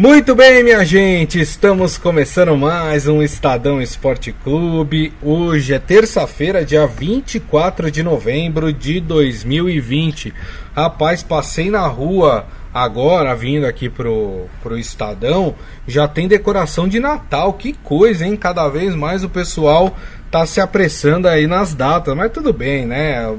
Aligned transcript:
Muito 0.00 0.32
bem, 0.32 0.62
minha 0.62 0.84
gente, 0.84 1.40
estamos 1.40 1.98
começando 1.98 2.56
mais 2.56 3.08
um 3.08 3.20
Estadão 3.20 3.82
Esporte 3.82 4.30
Clube. 4.30 5.12
Hoje 5.20 5.74
é 5.74 5.78
terça-feira, 5.80 6.64
dia 6.64 6.86
24 6.86 7.90
de 7.90 8.00
novembro 8.00 8.72
de 8.72 9.00
2020. 9.00 10.32
Rapaz, 10.72 11.24
passei 11.24 11.68
na 11.68 11.84
rua 11.88 12.46
agora, 12.72 13.34
vindo 13.34 13.66
aqui 13.66 13.88
pro, 13.88 14.46
pro 14.62 14.78
Estadão, 14.78 15.56
já 15.84 16.06
tem 16.06 16.28
decoração 16.28 16.86
de 16.86 17.00
Natal. 17.00 17.54
Que 17.54 17.72
coisa, 17.72 18.24
hein? 18.24 18.36
Cada 18.36 18.68
vez 18.68 18.94
mais 18.94 19.24
o 19.24 19.28
pessoal 19.28 19.96
tá 20.30 20.46
se 20.46 20.60
apressando 20.60 21.26
aí 21.26 21.48
nas 21.48 21.74
datas, 21.74 22.14
mas 22.14 22.30
tudo 22.30 22.52
bem, 22.52 22.86
né? 22.86 23.34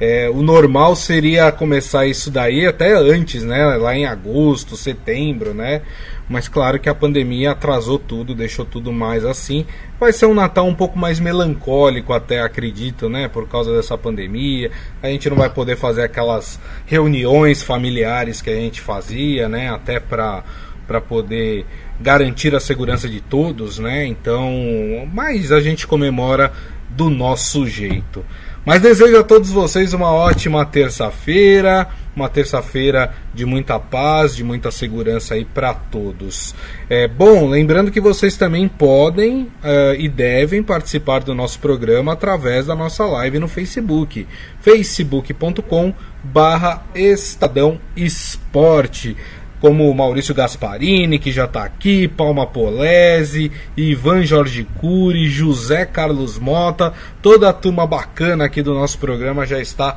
É, 0.00 0.28
o 0.28 0.42
normal 0.42 0.96
seria 0.96 1.52
começar 1.52 2.04
isso 2.04 2.30
daí 2.30 2.66
até 2.66 2.92
antes, 2.94 3.44
né? 3.44 3.64
Lá 3.76 3.94
em 3.94 4.06
agosto, 4.06 4.76
setembro, 4.76 5.54
né? 5.54 5.82
Mas 6.28 6.48
claro 6.48 6.80
que 6.80 6.88
a 6.88 6.94
pandemia 6.94 7.52
atrasou 7.52 7.98
tudo, 7.98 8.34
deixou 8.34 8.64
tudo 8.64 8.92
mais 8.92 9.24
assim. 9.24 9.64
Vai 10.00 10.12
ser 10.12 10.26
um 10.26 10.34
Natal 10.34 10.66
um 10.66 10.74
pouco 10.74 10.98
mais 10.98 11.20
melancólico, 11.20 12.12
até 12.12 12.40
acredito, 12.40 13.08
né? 13.08 13.28
Por 13.28 13.46
causa 13.46 13.74
dessa 13.74 13.96
pandemia. 13.96 14.70
A 15.02 15.08
gente 15.08 15.30
não 15.30 15.36
vai 15.36 15.50
poder 15.50 15.76
fazer 15.76 16.02
aquelas 16.02 16.58
reuniões 16.86 17.62
familiares 17.62 18.42
que 18.42 18.50
a 18.50 18.56
gente 18.56 18.80
fazia, 18.80 19.48
né? 19.48 19.70
Até 19.70 20.00
para 20.00 20.42
para 20.86 21.00
poder 21.00 21.64
garantir 21.98 22.54
a 22.54 22.60
segurança 22.60 23.08
de 23.08 23.20
todos, 23.20 23.78
né? 23.78 24.06
Então, 24.06 25.08
mas 25.12 25.50
a 25.50 25.58
gente 25.58 25.86
comemora 25.86 26.52
do 26.90 27.08
nosso 27.08 27.66
jeito. 27.66 28.22
Mas 28.64 28.80
desejo 28.80 29.18
a 29.18 29.22
todos 29.22 29.50
vocês 29.50 29.92
uma 29.92 30.10
ótima 30.10 30.64
terça-feira, 30.64 31.86
uma 32.16 32.30
terça-feira 32.30 33.12
de 33.34 33.44
muita 33.44 33.78
paz, 33.78 34.34
de 34.34 34.42
muita 34.42 34.70
segurança 34.70 35.34
aí 35.34 35.44
para 35.44 35.74
todos. 35.74 36.54
É 36.88 37.06
bom, 37.06 37.46
lembrando 37.46 37.90
que 37.90 38.00
vocês 38.00 38.38
também 38.38 38.66
podem 38.66 39.42
uh, 39.42 39.94
e 39.98 40.08
devem 40.08 40.62
participar 40.62 41.22
do 41.22 41.34
nosso 41.34 41.58
programa 41.58 42.14
através 42.14 42.64
da 42.66 42.74
nossa 42.74 43.04
live 43.04 43.38
no 43.38 43.48
Facebook, 43.48 44.26
facebook.com/barra 44.62 46.86
Estadão 46.94 47.78
Esporte 47.94 49.14
como 49.64 49.94
Maurício 49.94 50.34
Gasparini, 50.34 51.18
que 51.18 51.32
já 51.32 51.46
está 51.46 51.64
aqui, 51.64 52.06
Palma 52.06 52.46
Polese, 52.46 53.50
Ivan 53.74 54.22
Jorge 54.22 54.66
Cury, 54.78 55.26
José 55.26 55.86
Carlos 55.86 56.38
Mota, 56.38 56.92
toda 57.22 57.48
a 57.48 57.52
turma 57.54 57.86
bacana 57.86 58.44
aqui 58.44 58.60
do 58.60 58.74
nosso 58.74 58.98
programa 58.98 59.46
já 59.46 59.58
está 59.58 59.96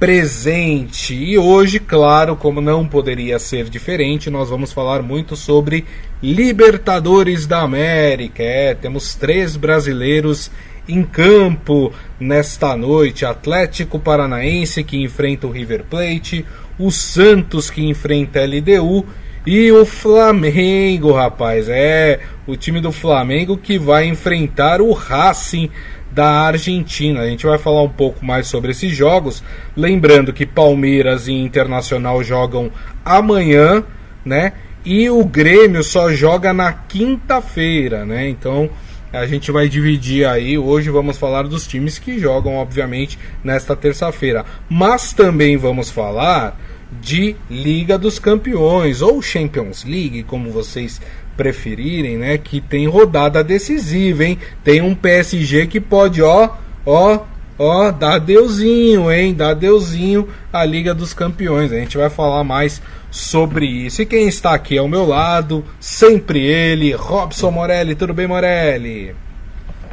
presente. 0.00 1.14
E 1.14 1.36
hoje, 1.36 1.78
claro, 1.78 2.36
como 2.36 2.62
não 2.62 2.88
poderia 2.88 3.38
ser 3.38 3.68
diferente, 3.68 4.30
nós 4.30 4.48
vamos 4.48 4.72
falar 4.72 5.02
muito 5.02 5.36
sobre 5.36 5.84
Libertadores 6.22 7.46
da 7.46 7.60
América. 7.60 8.42
É, 8.42 8.72
temos 8.72 9.14
três 9.14 9.56
brasileiros 9.56 10.50
em 10.88 11.02
campo 11.02 11.92
nesta 12.18 12.74
noite: 12.74 13.26
Atlético 13.26 13.98
Paranaense 13.98 14.82
que 14.82 14.96
enfrenta 14.96 15.46
o 15.46 15.50
River 15.50 15.84
Plate, 15.84 16.46
o 16.78 16.90
Santos 16.90 17.70
que 17.70 17.84
enfrenta 17.84 18.40
a 18.40 18.44
LDU 18.44 19.06
e 19.46 19.70
o 19.70 19.86
Flamengo, 19.86 21.12
rapaz. 21.12 21.68
É 21.68 22.20
o 22.46 22.56
time 22.56 22.80
do 22.80 22.90
Flamengo 22.90 23.56
que 23.56 23.78
vai 23.78 24.06
enfrentar 24.06 24.80
o 24.80 24.92
Racing 24.92 25.70
da 26.10 26.28
Argentina. 26.46 27.20
A 27.20 27.28
gente 27.28 27.46
vai 27.46 27.58
falar 27.58 27.82
um 27.82 27.88
pouco 27.88 28.24
mais 28.24 28.46
sobre 28.46 28.72
esses 28.72 28.90
jogos. 28.90 29.44
Lembrando 29.76 30.32
que 30.32 30.44
Palmeiras 30.44 31.28
e 31.28 31.32
Internacional 31.32 32.24
jogam 32.24 32.72
amanhã, 33.04 33.84
né? 34.24 34.52
E 34.84 35.10
o 35.10 35.24
Grêmio 35.24 35.82
só 35.82 36.12
joga 36.12 36.52
na 36.52 36.72
quinta-feira, 36.72 38.04
né? 38.04 38.28
Então 38.28 38.70
a 39.12 39.26
gente 39.26 39.52
vai 39.52 39.68
dividir 39.68 40.26
aí. 40.26 40.58
Hoje 40.58 40.90
vamos 40.90 41.18
falar 41.18 41.44
dos 41.44 41.66
times 41.66 41.98
que 41.98 42.18
jogam, 42.18 42.56
obviamente, 42.56 43.18
nesta 43.44 43.76
terça-feira. 43.76 44.44
Mas 44.68 45.12
também 45.12 45.56
vamos 45.56 45.90
falar 45.90 46.58
de 47.00 47.36
Liga 47.50 47.98
dos 47.98 48.18
Campeões 48.18 49.02
ou 49.02 49.20
Champions 49.22 49.84
League, 49.84 50.22
como 50.24 50.50
vocês 50.50 51.00
preferirem, 51.36 52.16
né? 52.16 52.38
Que 52.38 52.60
tem 52.60 52.86
rodada 52.86 53.44
decisiva, 53.44 54.24
hein? 54.24 54.38
Tem 54.64 54.80
um 54.80 54.94
PSG 54.94 55.66
que 55.66 55.80
pode, 55.80 56.22
ó, 56.22 56.50
ó, 56.84 57.20
ó, 57.58 57.90
dar 57.90 58.18
deusinho, 58.18 59.12
hein? 59.12 59.34
Dar 59.34 59.54
deusinho 59.54 60.28
à 60.52 60.64
Liga 60.64 60.94
dos 60.94 61.12
Campeões. 61.12 61.72
A 61.72 61.76
gente 61.76 61.96
vai 61.96 62.08
falar 62.08 62.42
mais 62.42 62.80
sobre 63.10 63.66
isso. 63.66 64.02
E 64.02 64.06
quem 64.06 64.28
está 64.28 64.54
aqui 64.54 64.78
ao 64.78 64.88
meu 64.88 65.06
lado, 65.06 65.64
sempre 65.78 66.40
ele, 66.40 66.92
Robson 66.92 67.50
Morelli. 67.50 67.94
Tudo 67.94 68.14
bem, 68.14 68.26
Morelli? 68.26 69.14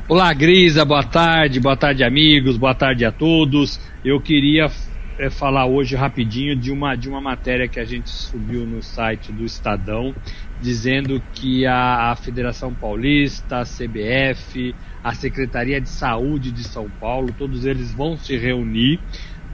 Olá, 0.08 0.34
Grisa, 0.34 0.84
boa 0.84 1.04
tarde, 1.04 1.60
boa 1.62 1.78
tarde, 1.78 2.04
amigos, 2.04 2.58
boa 2.58 2.76
tarde 2.76 3.06
a 3.06 3.12
todos. 3.12 3.80
Eu 4.04 4.20
queria 4.20 4.70
é, 5.18 5.30
falar 5.30 5.66
hoje 5.66 5.96
rapidinho 5.96 6.56
de 6.56 6.72
uma, 6.72 6.96
de 6.96 7.10
uma 7.10 7.22
matéria 7.22 7.68
que 7.68 7.80
a 7.80 7.86
gente 7.86 8.10
subiu 8.10 8.66
no 8.66 8.82
site 8.82 9.32
do 9.32 9.44
Estadão, 9.44 10.14
dizendo 10.62 11.22
que 11.34 11.66
a, 11.66 12.12
a 12.12 12.16
Federação 12.16 12.74
Paulista, 12.74 13.60
a 13.60 13.64
CBF, 13.64 14.74
a 15.04 15.14
Secretaria 15.14 15.80
de 15.80 15.90
Saúde 15.90 16.52
de 16.52 16.64
São 16.64 16.90
Paulo, 16.90 17.34
todos 17.38 17.66
eles 17.66 17.94
vão 17.94 18.18
se 18.18 18.38
reunir 18.38 19.00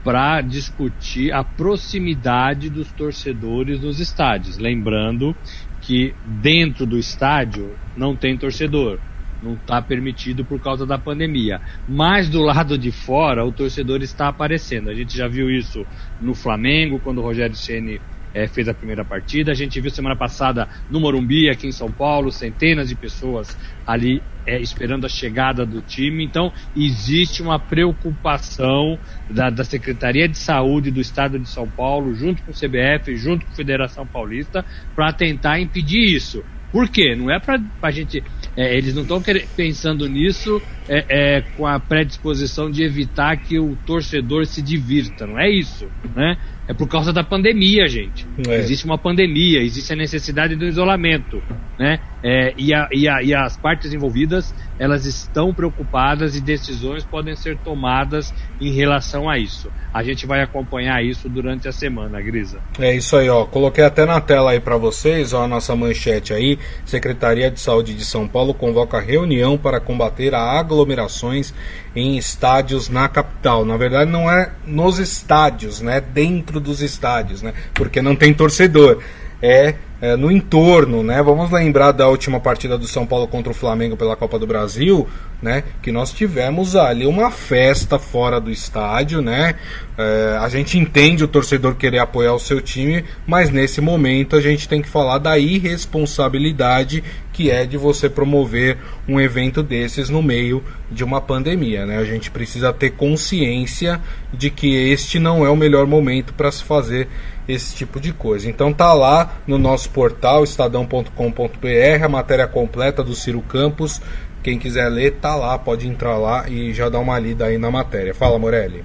para 0.02 0.40
discutir 0.40 1.32
a 1.32 1.44
proximidade 1.44 2.70
dos 2.70 2.90
torcedores 2.92 3.80
nos 3.80 4.00
estádios. 4.00 4.56
Lembrando 4.56 5.36
que 5.82 6.14
dentro 6.24 6.86
do 6.86 6.98
estádio 6.98 7.76
não 7.96 8.16
tem 8.16 8.36
torcedor 8.36 8.98
não 9.42 9.54
está 9.54 9.80
permitido 9.80 10.44
por 10.44 10.60
causa 10.60 10.86
da 10.86 10.98
pandemia. 10.98 11.60
Mas 11.88 12.28
do 12.28 12.42
lado 12.42 12.76
de 12.76 12.90
fora, 12.90 13.44
o 13.44 13.52
torcedor 13.52 14.02
está 14.02 14.28
aparecendo. 14.28 14.90
A 14.90 14.94
gente 14.94 15.16
já 15.16 15.28
viu 15.28 15.50
isso 15.50 15.86
no 16.20 16.34
Flamengo, 16.34 17.00
quando 17.00 17.18
o 17.18 17.22
Rogério 17.22 17.56
Ceni 17.56 18.00
é, 18.34 18.46
fez 18.46 18.68
a 18.68 18.74
primeira 18.74 19.04
partida. 19.04 19.52
A 19.52 19.54
gente 19.54 19.80
viu 19.80 19.90
semana 19.90 20.16
passada 20.16 20.68
no 20.90 21.00
Morumbi, 21.00 21.48
aqui 21.48 21.66
em 21.66 21.72
São 21.72 21.90
Paulo, 21.90 22.30
centenas 22.30 22.88
de 22.88 22.94
pessoas 22.94 23.56
ali 23.86 24.22
é, 24.46 24.60
esperando 24.60 25.04
a 25.04 25.08
chegada 25.08 25.66
do 25.66 25.80
time. 25.80 26.24
Então, 26.24 26.52
existe 26.76 27.42
uma 27.42 27.58
preocupação 27.58 28.98
da, 29.28 29.50
da, 29.50 29.64
Secretaria 29.64 30.28
de 30.28 30.38
Saúde 30.38 30.90
do 30.90 31.00
Estado 31.00 31.38
de 31.38 31.48
São 31.48 31.68
Paulo, 31.68 32.14
junto 32.14 32.42
com 32.42 32.50
o 32.50 32.54
CBF, 32.54 33.16
junto 33.16 33.46
com 33.46 33.52
a 33.52 33.56
Federação 33.56 34.06
Paulista, 34.06 34.64
para 34.94 35.12
tentar 35.12 35.60
impedir 35.60 36.14
isso. 36.14 36.44
Por 36.72 36.88
quê? 36.88 37.16
Não 37.16 37.30
é 37.30 37.38
para 37.40 37.60
a 37.82 37.90
gente. 37.90 38.22
É, 38.56 38.76
eles 38.76 38.94
não 38.94 39.02
estão 39.02 39.22
pensando 39.56 40.08
nisso 40.08 40.60
é, 40.88 41.04
é, 41.08 41.40
com 41.56 41.66
a 41.66 41.78
predisposição 41.78 42.70
de 42.70 42.82
evitar 42.82 43.36
que 43.36 43.58
o 43.58 43.76
torcedor 43.86 44.44
se 44.44 44.60
divirta. 44.60 45.26
Não 45.26 45.38
é 45.38 45.48
isso, 45.48 45.86
né? 46.14 46.36
É 46.66 46.74
por 46.74 46.88
causa 46.88 47.12
da 47.12 47.22
pandemia, 47.22 47.88
gente. 47.88 48.26
É. 48.48 48.56
Existe 48.56 48.84
uma 48.84 48.98
pandemia, 48.98 49.60
existe 49.60 49.92
a 49.92 49.96
necessidade 49.96 50.56
do 50.56 50.64
isolamento, 50.64 51.42
né? 51.78 52.00
É, 52.22 52.52
e, 52.56 52.74
a, 52.74 52.88
e, 52.92 53.08
a, 53.08 53.22
e, 53.22 53.34
as 53.34 53.56
partes 53.56 53.92
envolvidas, 53.92 54.54
elas 54.78 55.06
estão 55.06 55.54
preocupadas 55.54 56.36
e 56.36 56.40
decisões 56.40 57.04
podem 57.04 57.34
ser 57.34 57.56
tomadas 57.58 58.32
em 58.60 58.72
relação 58.72 59.28
a 59.28 59.38
isso. 59.38 59.70
A 59.92 60.02
gente 60.02 60.26
vai 60.26 60.42
acompanhar 60.42 61.02
isso 61.02 61.28
durante 61.28 61.66
a 61.66 61.72
semana, 61.72 62.20
Grisa. 62.20 62.60
É 62.78 62.94
isso 62.94 63.16
aí, 63.16 63.28
ó. 63.28 63.44
Coloquei 63.44 63.84
até 63.84 64.04
na 64.04 64.20
tela 64.20 64.50
aí 64.52 64.60
para 64.60 64.76
vocês, 64.76 65.32
ó, 65.32 65.44
a 65.44 65.48
nossa 65.48 65.74
manchete 65.74 66.34
aí. 66.34 66.58
Secretaria 66.84 67.50
de 67.50 67.58
Saúde 67.58 67.94
de 67.94 68.04
São 68.04 68.28
Paulo 68.28 68.52
convoca 68.52 69.00
reunião 69.00 69.56
para 69.56 69.80
combater 69.80 70.34
aglomerações 70.34 71.54
em 71.96 72.16
estádios 72.16 72.88
na 72.88 73.08
capital. 73.08 73.64
Na 73.64 73.76
verdade, 73.76 74.10
não 74.10 74.30
é 74.30 74.52
nos 74.66 74.98
estádios, 74.98 75.80
né? 75.80 76.00
Dentro 76.00 76.60
dos 76.60 76.82
estádios, 76.82 77.42
né? 77.42 77.52
Porque 77.74 78.00
não 78.02 78.14
tem 78.14 78.32
torcedor. 78.32 79.02
É, 79.42 79.74
é, 80.00 80.16
no 80.16 80.30
entorno, 80.30 81.02
né? 81.02 81.22
Vamos 81.22 81.50
lembrar 81.50 81.92
da 81.92 82.08
última 82.08 82.40
partida 82.40 82.78
do 82.78 82.86
São 82.86 83.06
Paulo 83.06 83.28
contra 83.28 83.52
o 83.52 83.54
Flamengo 83.54 83.96
pela 83.96 84.16
Copa 84.16 84.38
do 84.38 84.46
Brasil, 84.46 85.06
né? 85.42 85.62
Que 85.82 85.92
nós 85.92 86.12
tivemos 86.12 86.74
ali 86.74 87.06
uma 87.06 87.30
festa 87.30 87.98
fora 87.98 88.40
do 88.40 88.50
estádio, 88.50 89.20
né? 89.20 89.56
É, 89.98 90.38
a 90.40 90.48
gente 90.48 90.78
entende 90.78 91.22
o 91.22 91.28
torcedor 91.28 91.74
querer 91.74 91.98
apoiar 91.98 92.32
o 92.32 92.38
seu 92.38 92.60
time, 92.62 93.04
mas 93.26 93.50
nesse 93.50 93.80
momento 93.80 94.36
a 94.36 94.40
gente 94.40 94.66
tem 94.66 94.80
que 94.80 94.88
falar 94.88 95.18
da 95.18 95.38
irresponsabilidade 95.38 97.04
que 97.32 97.50
é 97.50 97.64
de 97.64 97.76
você 97.76 98.08
promover 98.08 98.78
um 99.06 99.20
evento 99.20 99.62
desses 99.62 100.08
no 100.10 100.22
meio 100.22 100.62
de 100.90 101.04
uma 101.04 101.20
pandemia, 101.20 101.86
né? 101.86 101.98
A 101.98 102.04
gente 102.04 102.30
precisa 102.30 102.72
ter 102.72 102.90
consciência 102.90 104.00
de 104.32 104.50
que 104.50 104.74
este 104.74 105.18
não 105.18 105.44
é 105.44 105.50
o 105.50 105.56
melhor 105.56 105.86
momento 105.86 106.32
para 106.34 106.50
se 106.50 106.64
fazer 106.64 107.08
esse 107.52 107.74
tipo 107.74 108.00
de 108.00 108.12
coisa. 108.12 108.48
Então 108.48 108.72
tá 108.72 108.92
lá 108.92 109.40
no 109.46 109.58
nosso 109.58 109.90
portal 109.90 110.44
estadão.com.br 110.44 112.04
a 112.04 112.08
matéria 112.08 112.46
completa 112.46 113.02
do 113.02 113.14
Ciro 113.14 113.42
Campos. 113.42 114.00
Quem 114.42 114.58
quiser 114.58 114.88
ler, 114.88 115.16
tá 115.20 115.34
lá, 115.34 115.58
pode 115.58 115.86
entrar 115.86 116.16
lá 116.16 116.48
e 116.48 116.72
já 116.72 116.88
dar 116.88 116.98
uma 116.98 117.18
lida 117.18 117.46
aí 117.46 117.58
na 117.58 117.70
matéria. 117.70 118.14
Fala, 118.14 118.38
Morelli. 118.38 118.84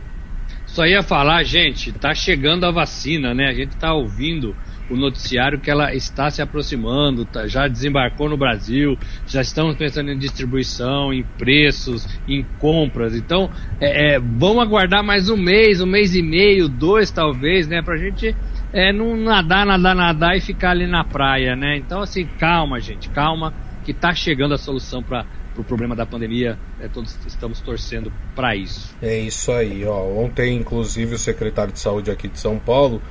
Só 0.66 0.86
ia 0.86 1.02
falar, 1.02 1.44
gente, 1.44 1.94
tá 1.94 2.14
chegando 2.14 2.66
a 2.66 2.72
vacina, 2.72 3.34
né? 3.34 3.48
A 3.48 3.54
gente 3.54 3.78
tá 3.78 3.94
ouvindo 3.94 4.54
o 4.90 4.96
noticiário 4.96 5.60
que 5.60 5.72
ela 5.72 5.94
está 5.94 6.30
se 6.30 6.42
aproximando, 6.42 7.26
tá, 7.26 7.48
já 7.48 7.68
desembarcou 7.68 8.30
no 8.30 8.38
Brasil, 8.38 8.98
já 9.26 9.42
estamos 9.42 9.76
pensando 9.76 10.12
em 10.12 10.18
distribuição, 10.18 11.14
em 11.14 11.24
preços, 11.38 12.08
em 12.28 12.46
compras. 12.60 13.16
Então, 13.16 13.50
é, 13.80 14.16
é, 14.16 14.20
vamos 14.20 14.62
aguardar 14.62 15.04
mais 15.04 15.30
um 15.30 15.38
mês, 15.38 15.82
um 15.82 15.88
mês 15.88 16.16
e 16.16 16.22
meio, 16.22 16.68
dois 16.68 17.10
talvez, 17.10 17.68
né, 17.68 17.82
para 17.82 17.96
a 17.96 17.98
gente 17.98 18.36
é, 18.76 18.92
não 18.92 19.16
nadar, 19.16 19.66
nadar, 19.66 19.96
nadar 19.96 20.36
e 20.36 20.42
ficar 20.42 20.72
ali 20.72 20.86
na 20.86 21.02
praia, 21.02 21.56
né? 21.56 21.78
Então, 21.78 22.02
assim, 22.02 22.26
calma, 22.38 22.78
gente, 22.82 23.10
calma, 23.10 23.54
que 23.86 23.92
está 23.92 24.14
chegando 24.14 24.54
a 24.54 24.58
solução 24.58 25.02
para 25.02 25.22
o 25.22 25.56
pro 25.56 25.64
problema 25.64 25.96
da 25.96 26.06
pandemia. 26.06 26.60
É, 26.82 26.90
todos 26.90 27.18
estamos 27.26 27.62
torcendo 27.62 28.12
para 28.36 28.54
isso. 28.54 28.94
É 29.02 29.18
isso 29.18 29.50
aí, 29.54 29.86
ó. 29.86 30.04
Ontem, 30.22 30.58
inclusive, 30.58 31.16
o 31.16 31.18
secretário 31.18 31.72
de 31.72 31.80
saúde 31.80 32.12
aqui 32.12 32.28
de 32.28 32.38
São 32.38 32.60
Paulo 32.60 33.02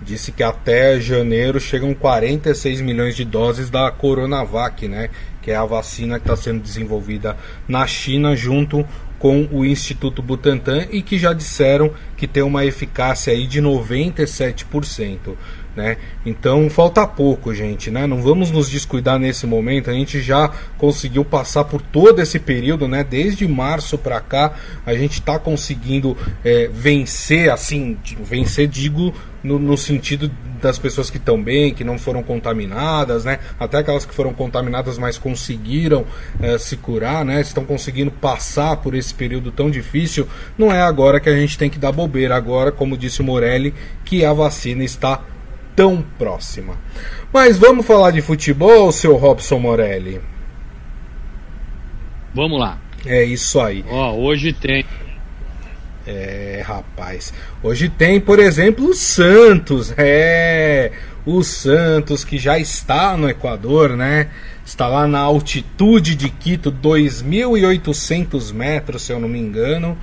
disse 0.00 0.30
que 0.30 0.44
até 0.44 1.00
janeiro 1.00 1.58
chegam 1.58 1.92
46 1.92 2.80
milhões 2.80 3.16
de 3.16 3.24
doses 3.24 3.68
da 3.68 3.90
Coronavac, 3.90 4.86
né? 4.86 5.10
Que 5.42 5.50
é 5.50 5.56
a 5.56 5.64
vacina 5.64 6.20
que 6.20 6.26
está 6.26 6.36
sendo 6.36 6.62
desenvolvida 6.62 7.36
na 7.66 7.84
China 7.88 8.36
junto 8.36 8.86
com 9.18 9.48
o 9.50 9.64
Instituto 9.64 10.22
Butantan 10.22 10.86
e 10.90 11.02
que 11.02 11.18
já 11.18 11.32
disseram 11.32 11.92
que 12.16 12.26
tem 12.26 12.42
uma 12.42 12.64
eficácia 12.64 13.32
aí 13.32 13.46
de 13.46 13.60
97%. 13.60 15.34
Né? 15.78 15.96
Então 16.26 16.68
falta 16.68 17.06
pouco, 17.06 17.54
gente, 17.54 17.88
né? 17.88 18.04
Não 18.04 18.20
vamos 18.20 18.50
nos 18.50 18.68
descuidar 18.68 19.16
nesse 19.16 19.46
momento. 19.46 19.88
A 19.88 19.92
gente 19.92 20.20
já 20.20 20.50
conseguiu 20.76 21.24
passar 21.24 21.62
por 21.62 21.80
todo 21.80 22.20
esse 22.20 22.40
período, 22.40 22.88
né? 22.88 23.04
Desde 23.04 23.46
março 23.46 23.96
para 23.96 24.20
cá, 24.20 24.54
a 24.84 24.92
gente 24.94 25.20
está 25.20 25.38
conseguindo 25.38 26.16
é, 26.44 26.66
vencer, 26.66 27.48
assim, 27.48 27.96
vencer, 28.24 28.66
digo, 28.66 29.14
no, 29.40 29.56
no 29.56 29.76
sentido 29.76 30.28
das 30.60 30.80
pessoas 30.80 31.10
que 31.10 31.16
estão 31.16 31.40
bem, 31.40 31.72
que 31.72 31.84
não 31.84 31.96
foram 31.96 32.24
contaminadas, 32.24 33.24
né? 33.24 33.38
Até 33.56 33.78
aquelas 33.78 34.04
que 34.04 34.12
foram 34.12 34.32
contaminadas, 34.32 34.98
mas 34.98 35.16
conseguiram 35.16 36.04
é, 36.40 36.58
se 36.58 36.76
curar, 36.76 37.24
né? 37.24 37.40
Estão 37.40 37.64
conseguindo 37.64 38.10
passar 38.10 38.78
por 38.78 38.96
esse 38.96 39.14
período 39.14 39.52
tão 39.52 39.70
difícil. 39.70 40.26
Não 40.58 40.72
é 40.72 40.82
agora 40.82 41.20
que 41.20 41.28
a 41.28 41.36
gente 41.36 41.56
tem 41.56 41.70
que 41.70 41.78
dar 41.78 41.92
bobeira. 41.92 42.34
Agora, 42.34 42.72
como 42.72 42.98
disse 42.98 43.20
o 43.20 43.24
Morelli, 43.24 43.72
que 44.04 44.24
a 44.24 44.32
vacina 44.32 44.82
está 44.82 45.22
tão 45.78 46.02
próxima. 46.18 46.76
Mas 47.32 47.56
vamos 47.56 47.86
falar 47.86 48.10
de 48.10 48.20
futebol, 48.20 48.90
seu 48.90 49.14
Robson 49.14 49.60
Morelli? 49.60 50.20
Vamos 52.34 52.58
lá. 52.58 52.80
É 53.06 53.22
isso 53.22 53.60
aí. 53.60 53.84
Ó, 53.88 54.12
hoje 54.16 54.52
tem. 54.52 54.84
É, 56.04 56.64
rapaz. 56.66 57.32
Hoje 57.62 57.88
tem, 57.88 58.20
por 58.20 58.40
exemplo, 58.40 58.86
o 58.86 58.94
Santos. 58.94 59.94
É, 59.96 60.90
o 61.24 61.44
Santos 61.44 62.24
que 62.24 62.38
já 62.38 62.58
está 62.58 63.16
no 63.16 63.30
Equador, 63.30 63.96
né? 63.96 64.30
Está 64.66 64.88
lá 64.88 65.06
na 65.06 65.20
altitude 65.20 66.16
de 66.16 66.28
Quito, 66.28 66.72
2.800 66.72 68.52
metros, 68.52 69.02
se 69.02 69.12
eu 69.12 69.20
não 69.20 69.28
me 69.28 69.38
engano. 69.38 69.96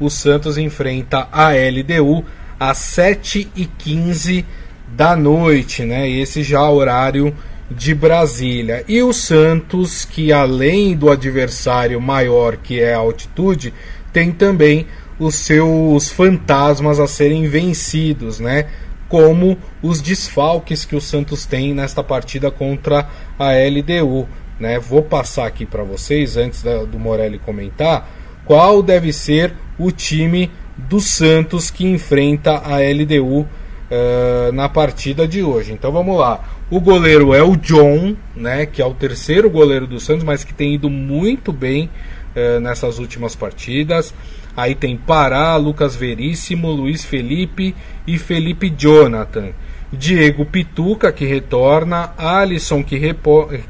O 0.00 0.08
Santos 0.08 0.56
enfrenta 0.56 1.28
a 1.30 1.50
LDU 1.50 2.24
às 2.58 2.78
7h15 2.78 4.46
da 4.94 5.14
noite, 5.14 5.84
né? 5.84 6.08
Esse 6.08 6.42
já 6.42 6.60
é 6.60 6.68
horário 6.68 7.34
de 7.70 7.94
Brasília. 7.94 8.84
E 8.88 9.02
o 9.02 9.12
Santos, 9.12 10.04
que 10.04 10.32
além 10.32 10.96
do 10.96 11.10
adversário 11.10 12.00
maior, 12.00 12.56
que 12.56 12.80
é 12.80 12.94
a 12.94 12.98
altitude, 12.98 13.74
tem 14.12 14.32
também 14.32 14.86
os 15.18 15.34
seus 15.34 16.10
fantasmas 16.10 17.00
a 17.00 17.06
serem 17.06 17.46
vencidos, 17.48 18.40
né? 18.40 18.66
Como 19.08 19.58
os 19.82 20.00
desfalques 20.00 20.84
que 20.84 20.96
o 20.96 21.00
Santos 21.00 21.46
tem 21.46 21.74
nesta 21.74 22.02
partida 22.02 22.50
contra 22.50 23.08
a 23.38 23.52
LDU. 23.52 24.28
Né? 24.60 24.78
Vou 24.78 25.02
passar 25.02 25.46
aqui 25.46 25.64
para 25.64 25.82
vocês, 25.82 26.36
antes 26.36 26.62
da, 26.62 26.84
do 26.84 26.98
Morelli 26.98 27.38
comentar, 27.38 28.10
qual 28.44 28.82
deve 28.82 29.12
ser 29.12 29.54
o 29.78 29.90
time 29.90 30.50
do 30.76 31.00
Santos 31.00 31.70
que 31.70 31.86
enfrenta 31.86 32.58
a 32.58 32.78
LDU 32.78 33.46
uh, 33.90 34.52
na 34.52 34.68
partida 34.68 35.26
de 35.26 35.42
hoje. 35.42 35.72
Então 35.72 35.90
vamos 35.90 36.18
lá. 36.18 36.44
O 36.70 36.80
goleiro 36.80 37.34
é 37.34 37.42
o 37.42 37.56
John, 37.56 38.16
né, 38.36 38.66
que 38.66 38.82
é 38.82 38.84
o 38.84 38.94
terceiro 38.94 39.48
goleiro 39.50 39.86
do 39.86 39.98
Santos, 39.98 40.24
mas 40.24 40.44
que 40.44 40.54
tem 40.54 40.74
ido 40.74 40.90
muito 40.90 41.52
bem 41.52 41.90
uh, 42.36 42.60
nessas 42.60 42.98
últimas 42.98 43.34
partidas. 43.34 44.14
Aí 44.56 44.74
tem 44.74 44.96
Pará, 44.96 45.56
Lucas 45.56 45.94
Veríssimo, 45.94 46.70
Luiz 46.70 47.04
Felipe 47.04 47.74
e 48.06 48.18
Felipe 48.18 48.68
Jonathan. 48.68 49.50
Diego 49.92 50.44
Pituca, 50.44 51.10
que 51.10 51.24
retorna, 51.24 52.12
Alisson, 52.18 52.82
que, 52.82 52.98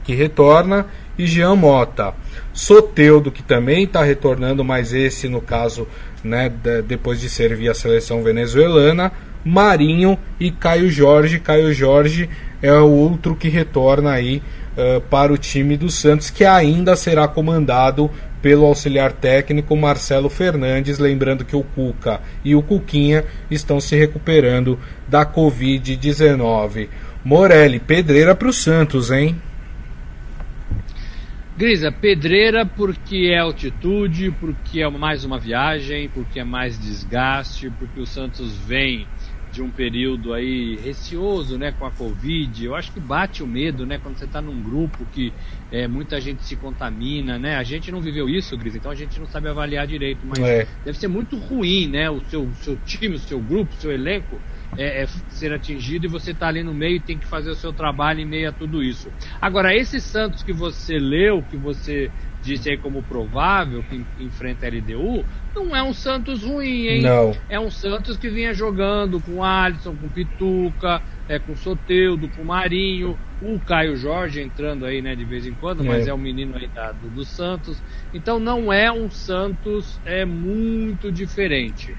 que 0.03 0.15
retorna, 0.15 0.87
e 1.17 1.26
Jean 1.26 1.56
Mota. 1.56 2.15
Soteudo, 2.53 3.31
que 3.31 3.43
também 3.43 3.85
está 3.85 4.03
retornando, 4.03 4.65
mas 4.65 4.93
esse, 4.93 5.29
no 5.29 5.41
caso, 5.41 5.87
né, 6.25 6.50
depois 6.87 7.20
de 7.20 7.29
servir 7.29 7.69
a 7.69 7.75
seleção 7.75 8.23
venezuelana. 8.23 9.12
Marinho 9.49 10.19
e 10.39 10.50
Caio 10.50 10.91
Jorge. 10.91 11.41
Caio 11.41 11.73
Jorge 11.73 12.29
é 12.61 12.73
o 12.73 12.91
outro 12.91 13.35
que 13.35 13.49
retorna 13.49 14.12
aí 14.12 14.43
uh, 14.77 15.00
para 15.03 15.33
o 15.33 15.39
time 15.39 15.77
do 15.77 15.91
Santos, 15.91 16.29
que 16.29 16.45
ainda 16.45 16.95
será 16.95 17.27
comandado 17.27 18.11
pelo 18.43 18.67
auxiliar 18.67 19.11
técnico 19.12 19.77
Marcelo 19.77 20.29
Fernandes, 20.29 20.99
lembrando 20.99 21.45
que 21.45 21.56
o 21.56 21.62
Cuca 21.62 22.21
e 22.45 22.55
o 22.55 22.62
Cuquinha 22.62 23.25
estão 23.50 23.81
se 23.81 23.97
recuperando 23.97 24.79
da 25.09 25.25
Covid-19. 25.27 26.89
Morelli, 27.25 27.81
pedreira 27.81 28.35
para 28.35 28.49
o 28.49 28.53
Santos, 28.53 29.11
hein? 29.11 29.35
Grisa, 31.56 31.91
pedreira 31.91 32.65
porque 32.65 33.33
é 33.33 33.39
altitude, 33.39 34.31
porque 34.39 34.81
é 34.81 34.89
mais 34.89 35.25
uma 35.25 35.41
viagem, 35.41 36.09
porque 36.15 36.39
é 36.39 36.44
mais 36.44 36.79
desgaste, 36.79 37.69
porque 37.71 37.99
o 37.99 38.06
Santos 38.06 38.56
vem 38.56 39.09
de 39.50 39.62
um 39.62 39.71
período 39.71 40.33
aí 40.33 40.77
receoso, 40.77 41.59
né, 41.59 41.73
com 41.73 41.85
a 41.85 41.91
Covid. 41.91 42.65
Eu 42.65 42.75
acho 42.75 42.93
que 42.93 43.00
bate 43.00 43.43
o 43.43 43.47
medo, 43.47 43.87
né, 43.87 43.99
quando 43.99 44.17
você 44.17 44.25
está 44.25 44.41
num 44.41 44.62
grupo 44.62 45.06
que 45.12 45.33
é, 45.71 45.87
muita 45.87 46.21
gente 46.21 46.45
se 46.45 46.56
contamina, 46.56 47.39
né? 47.39 47.56
A 47.56 47.62
gente 47.62 47.91
não 47.91 48.00
viveu 48.00 48.29
isso, 48.29 48.56
Gris, 48.56 48.75
então 48.75 48.91
a 48.91 48.95
gente 48.95 49.19
não 49.19 49.27
sabe 49.27 49.49
avaliar 49.49 49.87
direito, 49.87 50.21
mas 50.25 50.39
é. 50.39 50.67
deve 50.85 50.99
ser 50.99 51.09
muito 51.09 51.37
ruim, 51.37 51.89
né, 51.89 52.11
o 52.11 52.21
seu, 52.27 52.49
seu 52.61 52.77
time, 52.85 53.17
o 53.17 53.19
seu 53.19 53.41
grupo, 53.41 53.75
o 53.75 53.81
seu 53.81 53.93
elenco 53.93 54.39
é, 54.77 55.03
é, 55.03 55.06
ser 55.06 55.53
atingido 55.53 56.06
e 56.06 56.09
você 56.09 56.33
está 56.33 56.49
ali 56.49 56.62
no 56.62 56.75
meio 56.75 56.97
e 56.97 57.01
tem 57.01 57.17
que 57.17 57.27
fazer 57.27 57.51
o 57.51 57.55
seu 57.55 57.73
trabalho 57.73 58.21
em 58.21 58.27
meio 58.27 58.49
a 58.49 58.53
tudo 58.53 58.83
isso. 58.83 59.11
Agora, 59.41 59.75
esse 59.75 60.01
Santos 60.01 60.43
que 60.43 60.53
você 60.53 60.99
leu, 60.99 61.43
que 61.43 61.56
você 61.56 62.11
disse 62.43 62.71
aí 62.71 62.77
como 62.77 63.03
provável 63.03 63.83
que 63.83 64.05
enfrenta 64.21 64.67
a 64.67 64.71
LDU, 64.71 65.25
não 65.55 65.75
é 65.75 65.83
um 65.83 65.93
Santos 65.93 66.43
ruim, 66.43 66.87
hein? 66.87 67.03
Não. 67.03 67.37
É 67.49 67.59
um 67.59 67.71
Santos 67.71 68.17
que 68.17 68.29
vinha 68.29 68.55
jogando 68.55 69.21
com 69.21 69.43
Alisson, 69.43 69.95
com 69.97 70.09
Pituca, 70.09 71.03
é, 71.29 71.39
com 71.39 71.55
Soteudo, 71.57 72.29
com 72.29 72.45
Marinho, 72.45 73.19
o 73.43 73.59
Caio 73.61 73.97
Jorge 73.97 74.41
entrando 74.41 74.85
aí, 74.85 75.03
né, 75.03 75.15
de 75.15 75.25
vez 75.25 75.47
em 75.47 75.53
quando, 75.53 75.85
é. 75.85 75.87
mas 75.87 76.07
é 76.07 76.15
um 76.15 76.19
menino 76.19 76.57
aí 76.57 76.69
da, 76.69 76.93
do, 76.93 77.09
do, 77.09 77.25
Santos. 77.25 77.83
Então 78.15 78.39
não 78.39 78.73
é 78.73 78.91
um 78.91 79.11
Santos 79.11 80.01
é 80.05 80.25
muito 80.25 81.13
diferente. 81.13 81.95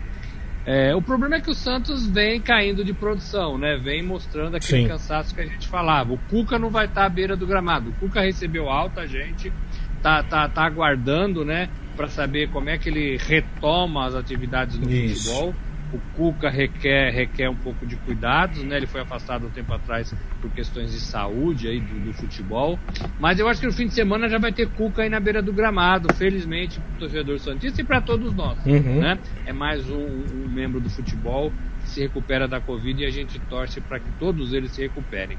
É, 0.65 0.93
o 0.93 1.01
problema 1.01 1.37
é 1.37 1.41
que 1.41 1.49
o 1.49 1.55
Santos 1.55 2.05
vem 2.05 2.39
caindo 2.39 2.83
de 2.83 2.93
produção, 2.93 3.57
né? 3.57 3.77
Vem 3.77 4.03
mostrando 4.03 4.55
aquele 4.55 4.83
Sim. 4.83 4.87
cansaço 4.87 5.33
que 5.33 5.41
a 5.41 5.45
gente 5.45 5.67
falava. 5.67 6.13
O 6.13 6.17
Cuca 6.29 6.59
não 6.59 6.69
vai 6.69 6.85
estar 6.85 7.05
à 7.05 7.09
beira 7.09 7.35
do 7.35 7.47
gramado. 7.47 7.89
O 7.89 7.93
Cuca 7.93 8.21
recebeu 8.21 8.69
alta, 8.69 9.07
gente 9.07 9.51
tá, 10.01 10.23
tá, 10.23 10.47
tá 10.47 10.63
aguardando, 10.63 11.43
né, 11.45 11.69
para 11.95 12.07
saber 12.07 12.49
como 12.49 12.69
é 12.69 12.77
que 12.77 12.89
ele 12.89 13.17
retoma 13.17 14.05
as 14.05 14.15
atividades 14.15 14.77
no 14.79 14.89
Isso. 14.89 15.23
futebol. 15.25 15.55
O 15.91 15.99
Cuca 16.13 16.49
requer, 16.49 17.11
requer 17.11 17.49
um 17.49 17.55
pouco 17.55 17.85
de 17.85 17.97
cuidados, 17.97 18.63
né? 18.63 18.77
Ele 18.77 18.85
foi 18.85 19.01
afastado 19.01 19.47
um 19.47 19.49
tempo 19.49 19.73
atrás 19.73 20.15
por 20.39 20.51
questões 20.51 20.91
de 20.91 20.99
saúde 20.99 21.67
aí 21.67 21.79
do, 21.79 21.99
do 21.99 22.13
futebol. 22.13 22.79
Mas 23.19 23.39
eu 23.39 23.47
acho 23.47 23.59
que 23.59 23.65
no 23.65 23.73
fim 23.73 23.87
de 23.87 23.95
semana 23.95 24.29
já 24.29 24.37
vai 24.37 24.53
ter 24.53 24.69
Cuca 24.69 25.01
aí 25.01 25.09
na 25.09 25.19
beira 25.19 25.41
do 25.41 25.51
gramado, 25.51 26.13
felizmente 26.13 26.79
para 26.79 26.95
o 26.95 26.99
torcedor 26.99 27.39
Santista 27.39 27.81
e 27.81 27.83
para 27.83 27.99
todos 28.01 28.35
nós. 28.35 28.63
Uhum. 28.65 28.99
Né? 28.99 29.19
É 29.45 29.51
mais 29.51 29.89
um, 29.89 29.97
um 29.97 30.47
membro 30.47 30.79
do 30.79 30.89
futebol 30.89 31.51
que 31.81 31.89
se 31.89 32.01
recupera 32.01 32.47
da 32.47 32.61
Covid 32.61 33.01
e 33.01 33.05
a 33.05 33.09
gente 33.09 33.39
torce 33.39 33.81
para 33.81 33.99
que 33.99 34.11
todos 34.19 34.53
eles 34.53 34.71
se 34.71 34.81
recuperem. 34.81 35.37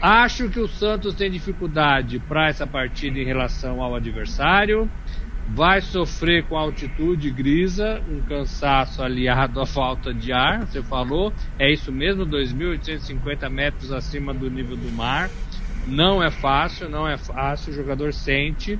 Acho 0.00 0.48
que 0.48 0.60
o 0.60 0.68
Santos 0.68 1.14
tem 1.14 1.30
dificuldade 1.30 2.18
para 2.18 2.48
essa 2.48 2.66
partida 2.66 3.18
em 3.18 3.24
relação 3.24 3.80
ao 3.80 3.94
adversário. 3.94 4.90
Vai 5.48 5.80
sofrer 5.80 6.44
com 6.44 6.56
altitude 6.56 7.30
grisa, 7.30 8.02
um 8.08 8.20
cansaço 8.22 9.02
aliado 9.02 9.60
à 9.60 9.66
falta 9.66 10.12
de 10.12 10.32
ar. 10.32 10.66
Você 10.66 10.82
falou, 10.82 11.32
é 11.58 11.70
isso 11.72 11.92
mesmo, 11.92 12.26
2.850 12.26 13.48
metros 13.50 13.92
acima 13.92 14.32
do 14.32 14.50
nível 14.50 14.76
do 14.76 14.90
mar. 14.92 15.30
Não 15.86 16.22
é 16.22 16.30
fácil, 16.30 16.88
não 16.88 17.06
é 17.06 17.18
fácil. 17.18 17.72
O 17.72 17.76
jogador 17.76 18.12
sente. 18.12 18.78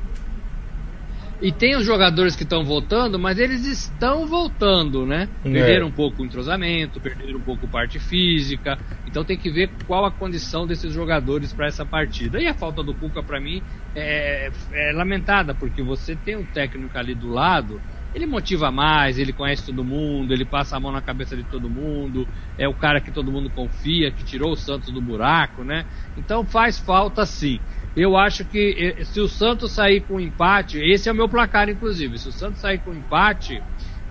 E 1.43 1.53
tem 1.53 1.77
os 1.77 1.85
jogadores 1.85 2.35
que 2.35 2.45
estão 2.45 2.65
voltando, 2.65 3.19
mas 3.19 3.39
eles 3.39 3.67
estão 3.67 4.27
voltando, 4.27 5.05
né? 5.05 5.29
É. 5.45 5.51
Perderam 5.51 5.89
um 5.89 5.93
pouco 5.93 6.23
o 6.23 6.25
entrosamento, 6.25 7.01
perderam 7.01 7.39
um 7.39 7.43
pouco 7.43 7.69
parte 7.69 7.99
física. 7.99 8.79
Então 9.15 9.25
tem 9.25 9.39
que 9.39 9.49
ver 9.49 9.71
qual 9.87 10.05
a 10.05 10.11
condição 10.11 10.67
desses 10.67 10.93
jogadores 10.93 11.53
para 11.53 11.69
essa 11.69 11.87
partida. 11.87 12.43
E 12.43 12.49
a 12.49 12.53
falta 12.53 12.83
do 12.83 12.93
Cuca, 12.93 13.23
para 13.23 13.41
mim, 13.41 13.63
é, 13.95 14.51
é, 14.73 14.93
lamentada, 14.93 15.55
porque 15.55 15.85
você 15.85 16.17
tem 16.17 16.35
um 16.37 16.45
técnico 16.45 16.99
ali 16.99 17.15
do 17.15 17.29
lado, 17.29 17.81
ele 18.13 18.27
motiva 18.27 18.73
mais, 18.73 19.17
ele 19.17 19.33
conhece 19.33 19.67
todo 19.67 19.85
mundo, 19.85 20.35
ele 20.35 20.45
passa 20.45 20.77
a 20.77 20.81
mão 20.81 20.91
na 20.91 21.01
cabeça 21.01 21.37
de 21.37 21.45
todo 21.45 21.71
mundo, 21.71 22.29
é 22.59 22.67
o 22.67 22.75
cara 22.75 23.01
que 23.01 23.13
todo 23.13 23.31
mundo 23.31 23.49
confia, 23.51 24.11
que 24.11 24.25
tirou 24.25 24.51
o 24.51 24.57
Santos 24.57 24.93
do 24.93 25.01
buraco, 25.01 25.63
né? 25.63 25.87
Então 26.17 26.45
faz 26.45 26.81
falta 26.81 27.25
sim. 27.25 27.61
Eu 27.95 28.17
acho 28.17 28.45
que 28.45 28.95
eh, 28.99 29.05
se 29.05 29.21
o 29.21 29.29
Santos 29.29 29.75
sair 29.75 30.01
com 30.01 30.19
empate, 30.19 30.79
esse 30.79 31.09
é 31.09 31.13
o 31.13 31.15
meu 31.15 31.29
placar, 31.29 31.69
inclusive. 31.69 32.19
Se 32.19 32.29
o 32.29 32.33
Santos 32.33 32.61
sair 32.61 32.81
com 32.81 32.93
empate, 32.93 33.63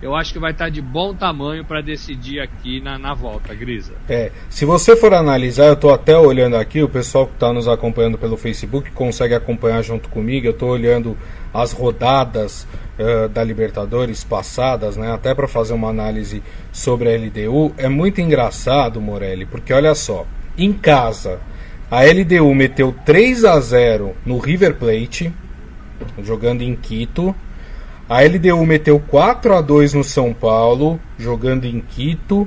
eu 0.04 0.14
acho 0.14 0.34
que 0.34 0.38
vai 0.38 0.52
estar 0.52 0.68
de 0.68 0.82
bom 0.82 1.14
tamanho 1.14 1.64
para 1.64 1.80
decidir 1.80 2.38
aqui 2.38 2.78
na, 2.78 2.98
na 2.98 3.14
volta, 3.14 3.54
Grisa. 3.54 3.94
É, 4.06 4.30
se 4.50 4.66
você 4.66 4.94
for 4.94 5.14
analisar, 5.14 5.64
eu 5.64 5.72
estou 5.72 5.94
até 5.94 6.14
olhando 6.14 6.56
aqui, 6.56 6.82
o 6.82 6.88
pessoal 6.88 7.26
que 7.26 7.32
está 7.32 7.50
nos 7.54 7.66
acompanhando 7.66 8.18
pelo 8.18 8.36
Facebook 8.36 8.90
consegue 8.90 9.34
acompanhar 9.34 9.80
junto 9.82 10.10
comigo, 10.10 10.46
eu 10.46 10.50
estou 10.50 10.68
olhando 10.68 11.16
as 11.54 11.72
rodadas 11.72 12.66
uh, 12.98 13.30
da 13.30 13.42
Libertadores 13.42 14.22
passadas, 14.22 14.98
né, 14.98 15.10
até 15.10 15.34
para 15.34 15.48
fazer 15.48 15.72
uma 15.72 15.88
análise 15.88 16.42
sobre 16.70 17.08
a 17.08 17.16
LDU. 17.16 17.72
É 17.78 17.88
muito 17.88 18.20
engraçado, 18.20 19.00
Morelli, 19.00 19.46
porque 19.46 19.72
olha 19.72 19.94
só, 19.94 20.26
em 20.58 20.70
casa 20.70 21.40
a 21.90 22.02
LDU 22.02 22.54
meteu 22.54 22.94
3 23.06 23.44
a 23.44 23.58
0 23.58 24.14
no 24.26 24.38
River 24.38 24.74
Plate, 24.74 25.32
jogando 26.22 26.60
em 26.62 26.74
Quito. 26.74 27.34
A 28.08 28.22
LDU 28.22 28.64
meteu 28.66 29.00
4 29.00 29.54
a 29.54 29.60
2 29.60 29.94
no 29.94 30.04
São 30.04 30.32
Paulo, 30.32 31.00
jogando 31.18 31.64
em 31.64 31.80
Quito. 31.80 32.46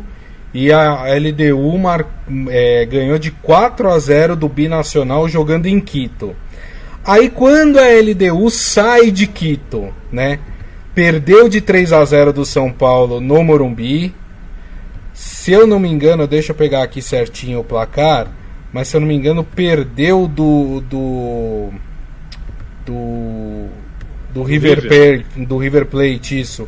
E 0.54 0.72
a 0.72 1.04
LDU 1.16 1.78
mar, 1.78 2.06
é, 2.50 2.86
ganhou 2.86 3.20
de 3.20 3.32
4 3.32 3.90
a 3.90 4.00
0 4.00 4.36
do 4.36 4.48
Binacional 4.48 5.28
jogando 5.28 5.66
em 5.66 5.80
Quito. 5.80 6.36
Aí 7.06 7.30
quando 7.30 7.78
a 7.80 7.86
LDU 7.86 8.50
sai 8.50 9.12
de 9.12 9.28
Quito, 9.28 9.94
né? 10.12 10.40
Perdeu 10.96 11.48
de 11.48 11.62
3 11.62 11.94
a 11.94 12.04
0 12.04 12.34
do 12.34 12.46
São 12.46 12.72
Paulo 12.72 13.20
no 13.20 13.44
Morumbi. 13.44 14.14
Se 15.14 15.52
eu 15.52 15.68
não 15.68 15.80
me 15.80 15.90
engano, 15.90 16.28
deixa 16.28 16.52
eu 16.52 16.56
pegar 16.56 16.84
aqui 16.84 17.02
certinho 17.02 17.60
o 17.60 17.64
placar 17.64 18.28
mas 18.72 18.90
se 18.90 18.98
eu 18.98 19.02
não 19.02 19.08
me 19.08 19.16
engano, 19.16 19.44
perdeu 19.44 20.28
do. 20.28 20.82
do. 20.82 21.70
do, 22.86 23.68
do 24.38 24.44
River, 24.44 24.80
River. 24.80 25.24
Plate, 25.24 25.46
do 25.46 25.58
River 25.58 25.86
Plate, 25.88 26.40
isso. 26.40 26.68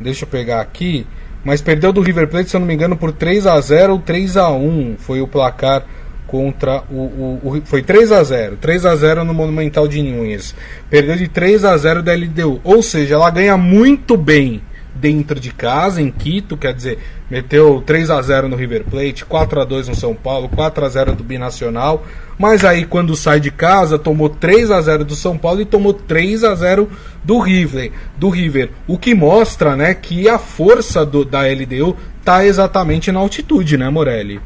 Deixa 0.00 0.24
eu 0.24 0.28
pegar 0.28 0.60
aqui. 0.60 1.04
Mas 1.44 1.60
perdeu 1.60 1.92
do 1.92 2.00
River 2.00 2.28
Plate, 2.28 2.50
se 2.50 2.56
eu 2.56 2.60
não 2.60 2.66
me 2.66 2.74
engano, 2.74 2.96
por 2.96 3.12
3 3.12 3.46
a 3.46 3.60
0 3.60 3.94
ou 3.94 3.98
3 3.98 4.36
a 4.36 4.50
1 4.50 4.96
foi 4.98 5.20
o 5.20 5.26
placar 5.26 5.84
contra 6.28 6.84
o, 6.90 6.94
o, 6.94 7.40
o, 7.42 7.62
foi 7.64 7.82
3 7.82 8.12
a 8.12 8.22
0 8.22 8.58
3 8.60 8.84
a 8.84 8.94
0 8.94 9.24
no 9.24 9.32
Monumental 9.32 9.88
de 9.88 10.02
Nunes 10.02 10.54
perdeu 10.90 11.16
de 11.16 11.26
3 11.26 11.64
a 11.64 11.74
0 11.74 12.02
da 12.02 12.12
LDU 12.12 12.60
ou 12.62 12.82
seja 12.82 13.14
ela 13.14 13.30
ganha 13.30 13.56
muito 13.56 14.14
bem 14.14 14.60
dentro 15.00 15.38
de 15.38 15.52
casa, 15.52 16.02
em 16.02 16.10
Quito, 16.10 16.56
quer 16.56 16.74
dizer, 16.74 16.98
meteu 17.30 17.82
3 17.84 18.10
a 18.10 18.20
0 18.20 18.48
no 18.48 18.56
River 18.56 18.84
Plate, 18.84 19.24
4 19.24 19.60
a 19.60 19.64
2 19.64 19.88
no 19.88 19.94
São 19.94 20.14
Paulo, 20.14 20.48
4 20.48 20.84
a 20.84 20.88
0 20.88 21.14
do 21.14 21.24
Binacional, 21.24 22.06
mas 22.38 22.64
aí 22.64 22.84
quando 22.84 23.14
sai 23.14 23.40
de 23.40 23.50
casa, 23.50 23.98
tomou 23.98 24.28
3 24.28 24.70
a 24.70 24.80
0 24.80 25.04
do 25.04 25.14
São 25.14 25.38
Paulo 25.38 25.60
e 25.60 25.64
tomou 25.64 25.92
3 25.92 26.44
a 26.44 26.54
0 26.54 26.90
do 27.24 27.38
River, 27.38 27.92
do 28.16 28.28
River, 28.28 28.70
o 28.86 28.98
que 28.98 29.14
mostra, 29.14 29.76
né, 29.76 29.94
que 29.94 30.28
a 30.28 30.38
força 30.38 31.04
do, 31.06 31.24
da 31.24 31.42
LDU 31.42 31.96
tá 32.24 32.44
exatamente 32.44 33.12
na 33.12 33.20
altitude, 33.20 33.76
né, 33.76 33.88
Morelli? 33.88 34.40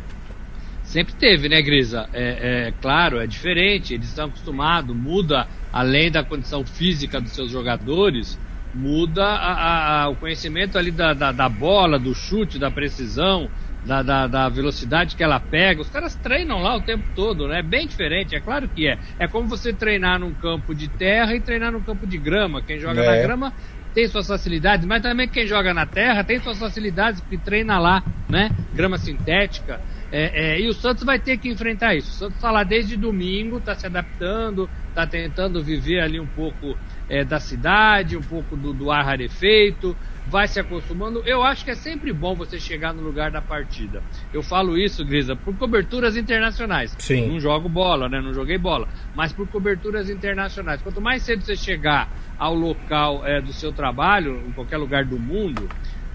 Sempre 0.84 1.14
teve, 1.14 1.48
né, 1.48 1.62
Grisa? 1.62 2.06
É, 2.12 2.68
é 2.68 2.72
claro, 2.82 3.18
é 3.18 3.26
diferente, 3.26 3.94
eles 3.94 4.08
estão 4.08 4.26
acostumados, 4.26 4.94
muda 4.94 5.46
além 5.72 6.10
da 6.10 6.22
condição 6.22 6.66
física 6.66 7.18
dos 7.18 7.32
seus 7.32 7.50
jogadores, 7.50 8.38
muda 8.74 9.24
a, 9.24 10.02
a, 10.02 10.08
o 10.08 10.16
conhecimento 10.16 10.78
ali 10.78 10.90
da, 10.90 11.12
da, 11.12 11.32
da, 11.32 11.48
bola, 11.48 11.98
do 11.98 12.14
chute, 12.14 12.58
da 12.58 12.70
precisão, 12.70 13.50
da, 13.84 14.02
da, 14.02 14.26
da, 14.26 14.48
velocidade 14.48 15.16
que 15.16 15.22
ela 15.22 15.38
pega. 15.38 15.82
Os 15.82 15.90
caras 15.90 16.14
treinam 16.14 16.62
lá 16.62 16.76
o 16.76 16.80
tempo 16.80 17.04
todo, 17.14 17.48
né? 17.48 17.58
É 17.58 17.62
bem 17.62 17.86
diferente, 17.86 18.34
é 18.34 18.40
claro 18.40 18.68
que 18.68 18.88
é. 18.88 18.98
É 19.18 19.28
como 19.28 19.48
você 19.48 19.72
treinar 19.72 20.18
num 20.18 20.32
campo 20.32 20.74
de 20.74 20.88
terra 20.88 21.34
e 21.34 21.40
treinar 21.40 21.72
num 21.72 21.82
campo 21.82 22.06
de 22.06 22.16
grama. 22.16 22.62
Quem 22.62 22.78
joga 22.78 23.02
é. 23.02 23.06
na 23.06 23.22
grama 23.22 23.52
tem 23.92 24.08
suas 24.08 24.26
facilidades, 24.26 24.86
mas 24.86 25.02
também 25.02 25.28
quem 25.28 25.46
joga 25.46 25.74
na 25.74 25.84
terra 25.84 26.24
tem 26.24 26.40
suas 26.40 26.58
facilidades 26.58 27.20
porque 27.20 27.36
treina 27.36 27.78
lá, 27.78 28.02
né? 28.28 28.50
Grama 28.74 28.96
sintética. 28.96 29.80
É, 30.10 30.56
é, 30.56 30.60
e 30.60 30.68
o 30.68 30.74
Santos 30.74 31.04
vai 31.04 31.18
ter 31.18 31.38
que 31.38 31.48
enfrentar 31.48 31.94
isso. 31.94 32.10
O 32.10 32.12
Santos 32.14 32.36
está 32.36 32.50
lá 32.50 32.62
desde 32.64 32.96
domingo, 32.96 33.56
está 33.58 33.74
se 33.74 33.86
adaptando, 33.86 34.68
está 34.88 35.06
tentando 35.06 35.62
viver 35.62 36.00
ali 36.00 36.20
um 36.20 36.26
pouco 36.26 36.76
é, 37.12 37.22
da 37.22 37.38
cidade, 37.38 38.16
um 38.16 38.22
pouco 38.22 38.56
do, 38.56 38.72
do 38.72 38.90
ar 38.90 39.04
rarefeito, 39.04 39.94
vai 40.26 40.48
se 40.48 40.58
acostumando. 40.58 41.22
Eu 41.26 41.42
acho 41.42 41.62
que 41.62 41.70
é 41.70 41.74
sempre 41.74 42.10
bom 42.10 42.34
você 42.34 42.58
chegar 42.58 42.94
no 42.94 43.02
lugar 43.02 43.30
da 43.30 43.42
partida. 43.42 44.02
Eu 44.32 44.42
falo 44.42 44.78
isso, 44.78 45.04
Grisa, 45.04 45.36
por 45.36 45.54
coberturas 45.58 46.16
internacionais. 46.16 46.96
Sim. 46.98 47.28
Não 47.28 47.38
jogo 47.38 47.68
bola, 47.68 48.08
né? 48.08 48.18
Não 48.22 48.32
joguei 48.32 48.56
bola, 48.56 48.88
mas 49.14 49.30
por 49.30 49.46
coberturas 49.46 50.08
internacionais. 50.08 50.80
Quanto 50.80 51.02
mais 51.02 51.22
cedo 51.22 51.42
você 51.42 51.54
chegar 51.54 52.08
ao 52.38 52.54
local 52.54 53.26
é, 53.26 53.42
do 53.42 53.52
seu 53.52 53.74
trabalho, 53.74 54.48
em 54.48 54.52
qualquer 54.52 54.78
lugar 54.78 55.04
do 55.04 55.18
mundo, 55.18 55.68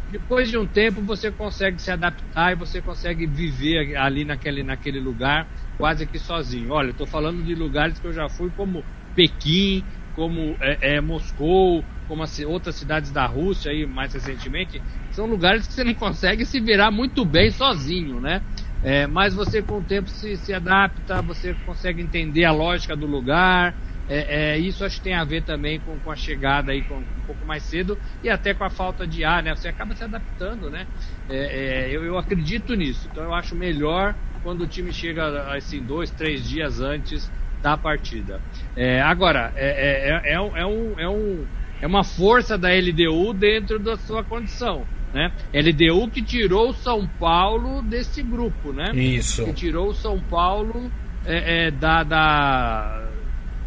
depois 0.10 0.50
de 0.50 0.58
um 0.58 0.66
tempo 0.66 1.00
você 1.02 1.32
consegue 1.32 1.80
se 1.80 1.92
adaptar 1.92 2.54
e 2.54 2.56
você 2.56 2.82
consegue 2.82 3.28
viver 3.28 3.96
ali 3.98 4.26
naquele, 4.26 4.64
naquele 4.64 5.00
lugar 5.00 5.48
quase 5.78 6.08
que 6.08 6.18
sozinho. 6.18 6.72
Olha, 6.72 6.90
estou 6.90 7.06
falando 7.06 7.44
de 7.44 7.54
lugares 7.54 8.00
que 8.00 8.08
eu 8.08 8.14
já 8.14 8.28
fui 8.28 8.50
como 8.50 8.84
Pequim, 9.18 9.84
como 10.18 10.58
é, 10.60 10.96
é, 10.96 11.00
Moscou, 11.00 11.86
como 12.08 12.24
as, 12.24 12.40
outras 12.40 12.76
cidades 12.76 13.12
da 13.12 13.28
Rússia 13.28 13.70
aí 13.70 13.86
mais 13.86 14.12
recentemente, 14.16 14.84
são 15.12 15.28
lugares 15.28 15.68
que 15.68 15.76
você 15.76 15.84
não 15.84 15.94
consegue 15.94 16.44
se 16.44 16.60
virar 16.60 16.90
muito 16.90 17.24
bem 17.24 17.52
sozinho, 17.52 18.20
né? 18.20 18.42
É, 18.82 19.06
mas 19.06 19.36
você 19.36 19.62
com 19.62 19.78
o 19.78 19.86
tempo 19.86 20.10
se, 20.10 20.36
se 20.36 20.52
adapta, 20.52 21.22
você 21.22 21.54
consegue 21.54 22.02
entender 22.02 22.46
a 22.46 22.52
lógica 22.52 22.98
do 22.98 23.06
lugar. 23.06 23.78
É, 24.08 24.56
é, 24.56 24.60
isso 24.60 24.84
acho 24.84 24.98
que 24.98 25.04
tem 25.04 25.14
a 25.14 25.24
ver 25.24 25.44
também 25.44 25.80
com, 25.80 26.00
com 26.00 26.10
a 26.10 26.16
chegada 26.16 26.72
aí 26.72 26.82
com, 26.82 26.98
um 26.98 27.22
pouco 27.24 27.46
mais 27.46 27.66
cedo 27.66 28.00
e 28.24 28.28
até 28.28 28.56
com 28.56 28.64
a 28.64 28.72
falta 28.72 29.08
de 29.08 29.24
ar, 29.24 29.44
né? 29.44 29.56
Você 29.56 29.68
acaba 29.68 29.94
se 29.94 30.04
adaptando, 30.04 30.72
né? 30.72 30.88
É, 31.28 31.90
é, 31.90 31.96
eu, 31.96 32.04
eu 32.04 32.18
acredito 32.18 32.74
nisso. 32.74 33.08
Então 33.08 33.24
eu 33.24 33.36
acho 33.36 33.56
melhor 33.56 34.16
quando 34.42 34.62
o 34.62 34.68
time 34.68 34.92
chega 34.92 35.54
assim 35.56 35.86
dois, 35.86 36.10
três 36.10 36.44
dias 36.44 36.80
antes 36.80 37.32
da 37.62 37.78
partida. 37.78 38.42
É, 38.76 39.02
agora, 39.02 39.52
é, 39.56 39.68
é, 39.68 40.32
é, 40.32 40.34
é, 40.34 40.40
um, 40.40 40.58
é, 41.00 41.10
um, 41.10 41.46
é 41.82 41.88
uma 41.88 42.04
força 42.04 42.58
da 42.58 42.70
LDU 42.70 43.34
dentro 43.34 43.80
da 43.80 43.98
sua 43.98 44.24
condição. 44.24 44.86
Né? 45.14 45.32
LDU 45.54 46.10
que 46.10 46.22
tirou 46.22 46.70
o 46.70 46.74
São 46.74 47.08
Paulo 47.20 47.82
desse 47.82 48.22
grupo, 48.22 48.74
né? 48.74 48.92
Isso. 48.94 49.46
Que 49.46 49.54
tirou 49.54 49.90
o 49.90 49.94
São 49.94 50.20
Paulo 50.20 50.92
é, 51.26 51.68
é, 51.68 51.72
da, 51.72 52.04
da, 52.04 53.08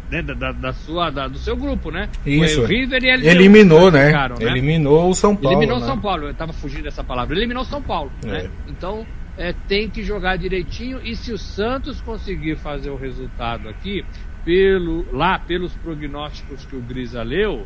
né, 0.09 0.21
da, 0.21 0.51
da, 0.51 0.73
sua, 0.73 1.09
da, 1.09 1.27
do 1.27 1.37
seu 1.37 1.55
grupo, 1.55 1.89
né? 1.89 2.09
Isso. 2.25 2.61
O 2.61 2.65
River 2.65 3.03
e 3.03 3.15
LDU 3.15 3.27
Eliminou, 3.27 3.91
né? 3.91 4.07
Ficaram, 4.07 4.35
né? 4.37 4.45
Eliminou 4.45 5.09
o 5.09 5.13
São 5.15 5.35
Paulo. 5.35 5.57
Eliminou 5.57 5.79
né? 5.79 5.85
São 5.85 5.99
Paulo, 5.99 6.27
eu 6.27 6.33
tava 6.33 6.53
fugindo 6.53 6.83
dessa 6.83 7.03
palavra. 7.03 7.35
Eliminou 7.35 7.65
São 7.65 7.81
Paulo, 7.81 8.11
né? 8.23 8.49
Então, 8.67 9.05
é, 9.37 9.53
tem 9.67 9.89
que 9.89 10.03
jogar 10.03 10.37
direitinho 10.37 10.99
e 11.03 11.15
se 11.15 11.31
o 11.31 11.37
Santos 11.37 12.01
conseguir 12.01 12.57
fazer 12.57 12.89
o 12.89 12.95
resultado 12.95 13.69
aqui, 13.69 14.05
pelo, 14.43 15.05
lá 15.11 15.39
pelos 15.39 15.73
prognósticos 15.75 16.65
que 16.65 16.75
o 16.75 16.81
Grisa 16.81 17.23
leu, 17.23 17.65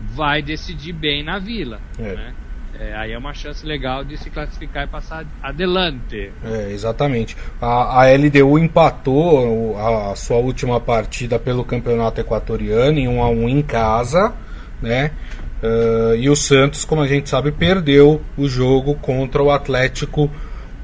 vai 0.00 0.42
decidir 0.42 0.92
bem 0.92 1.22
na 1.22 1.38
Vila. 1.38 1.80
É. 1.98 2.14
Né? 2.14 2.34
É, 2.78 2.94
aí 2.94 3.12
é 3.12 3.18
uma 3.18 3.32
chance 3.32 3.64
legal 3.64 4.04
de 4.04 4.18
se 4.18 4.28
classificar 4.28 4.84
e 4.84 4.86
passar 4.86 5.24
adelante. 5.42 6.30
É, 6.44 6.70
exatamente. 6.70 7.34
A, 7.60 8.02
a 8.02 8.12
LDU 8.12 8.58
empatou 8.58 9.78
a, 9.78 10.12
a, 10.12 10.16
sua 10.16 10.36
última 10.36 10.78
partida 10.78 11.38
pelo 11.38 11.64
campeonato 11.64 12.20
equatoriano 12.20 12.98
em 12.98 13.08
1 13.08 13.22
a 13.22 13.30
1 13.30 13.48
em 13.48 13.62
casa, 13.62 14.34
né? 14.82 15.10
Uh, 15.62 16.14
e 16.16 16.28
o 16.28 16.36
Santos, 16.36 16.84
como 16.84 17.00
a 17.00 17.06
gente 17.06 17.30
sabe, 17.30 17.50
perdeu 17.50 18.20
o 18.36 18.46
jogo 18.46 18.94
contra 18.96 19.42
o 19.42 19.50
Atlético 19.50 20.30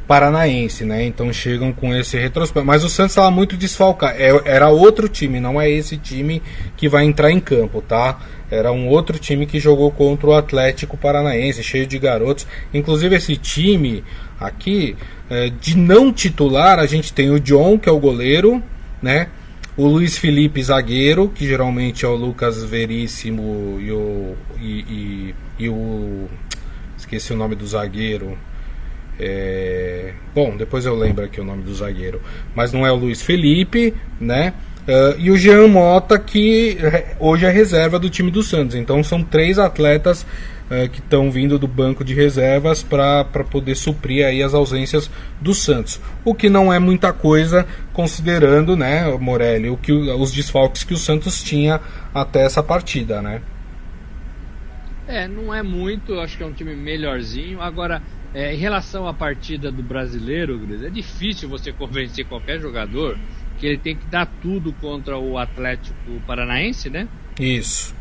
Paranaense, 0.06 0.84
né? 0.84 1.04
Então 1.04 1.32
chegam 1.32 1.72
com 1.72 1.94
esse 1.94 2.18
retrospecto. 2.18 2.66
Mas 2.66 2.84
o 2.84 2.88
Santos 2.88 3.12
estava 3.12 3.30
muito 3.30 3.56
desfalcado. 3.56 4.14
É, 4.18 4.30
era 4.44 4.68
outro 4.68 5.08
time, 5.08 5.40
não 5.40 5.60
é 5.60 5.70
esse 5.70 5.96
time 5.96 6.42
que 6.76 6.88
vai 6.88 7.04
entrar 7.04 7.30
em 7.30 7.40
campo, 7.40 7.80
tá? 7.80 8.18
Era 8.50 8.72
um 8.72 8.88
outro 8.88 9.18
time 9.18 9.46
que 9.46 9.58
jogou 9.58 9.90
contra 9.90 10.26
o 10.26 10.34
Atlético 10.34 10.96
Paranaense, 10.96 11.62
cheio 11.62 11.86
de 11.86 11.98
garotos. 11.98 12.46
Inclusive 12.74 13.16
esse 13.16 13.36
time 13.36 14.04
aqui, 14.38 14.96
é, 15.30 15.48
de 15.48 15.76
não 15.76 16.12
titular, 16.12 16.78
a 16.78 16.86
gente 16.86 17.12
tem 17.12 17.30
o 17.30 17.40
John, 17.40 17.78
que 17.78 17.88
é 17.88 17.92
o 17.92 17.98
goleiro, 17.98 18.62
né? 19.00 19.28
O 19.74 19.86
Luiz 19.86 20.18
Felipe, 20.18 20.62
zagueiro, 20.62 21.30
que 21.34 21.46
geralmente 21.46 22.04
é 22.04 22.08
o 22.08 22.14
Lucas 22.14 22.62
Veríssimo 22.62 23.78
e 23.80 23.90
o. 23.90 24.36
E, 24.60 24.80
e, 24.80 25.34
e 25.60 25.68
o. 25.68 26.28
Esqueci 26.98 27.32
o 27.32 27.36
nome 27.36 27.54
do 27.54 27.66
zagueiro 27.66 28.36
É... 29.22 30.12
Bom, 30.34 30.56
depois 30.56 30.84
eu 30.84 30.96
lembro 30.96 31.24
aqui 31.24 31.40
o 31.40 31.44
nome 31.44 31.62
do 31.62 31.74
zagueiro. 31.74 32.20
Mas 32.54 32.72
não 32.72 32.86
é 32.86 32.90
o 32.90 32.96
Luiz 32.96 33.22
Felipe, 33.22 33.94
né? 34.20 34.52
Uh, 34.82 35.14
e 35.16 35.30
o 35.30 35.36
Jean 35.36 35.68
Mota, 35.68 36.18
que 36.18 36.76
hoje 37.20 37.46
é 37.46 37.50
reserva 37.50 38.00
do 38.00 38.10
time 38.10 38.32
do 38.32 38.42
Santos. 38.42 38.74
Então 38.74 39.02
são 39.04 39.22
três 39.22 39.56
atletas 39.56 40.22
uh, 40.22 40.88
que 40.90 40.98
estão 40.98 41.30
vindo 41.30 41.56
do 41.56 41.68
banco 41.68 42.02
de 42.02 42.14
reservas 42.14 42.82
para 42.82 43.24
poder 43.48 43.76
suprir 43.76 44.26
aí 44.26 44.42
as 44.42 44.54
ausências 44.54 45.08
do 45.40 45.54
Santos. 45.54 46.00
O 46.24 46.34
que 46.34 46.50
não 46.50 46.72
é 46.72 46.80
muita 46.80 47.12
coisa, 47.12 47.64
considerando, 47.92 48.76
né, 48.76 49.06
Morelli, 49.20 49.70
o 49.70 49.76
que, 49.76 49.92
os 49.92 50.32
desfalques 50.32 50.82
que 50.82 50.94
o 50.94 50.98
Santos 50.98 51.44
tinha 51.44 51.80
até 52.12 52.44
essa 52.44 52.62
partida, 52.62 53.22
né? 53.22 53.40
É, 55.06 55.28
não 55.28 55.54
é 55.54 55.62
muito, 55.62 56.18
acho 56.18 56.36
que 56.36 56.42
é 56.42 56.46
um 56.46 56.52
time 56.52 56.74
melhorzinho. 56.74 57.60
Agora, 57.60 58.02
é, 58.34 58.54
em 58.54 58.56
relação 58.56 59.06
à 59.06 59.12
partida 59.12 59.70
do 59.70 59.82
brasileiro, 59.82 60.58
Gris, 60.58 60.82
é 60.82 60.88
difícil 60.88 61.48
você 61.48 61.72
convencer 61.72 62.24
qualquer 62.24 62.58
jogador 62.58 63.18
que 63.58 63.66
ele 63.66 63.78
tem 63.78 63.94
que 63.94 64.06
dar 64.06 64.26
tudo 64.26 64.72
contra 64.72 65.18
o 65.18 65.36
Atlético 65.36 66.20
Paranaense, 66.26 66.88
né? 66.88 67.06
Isso. 67.38 67.94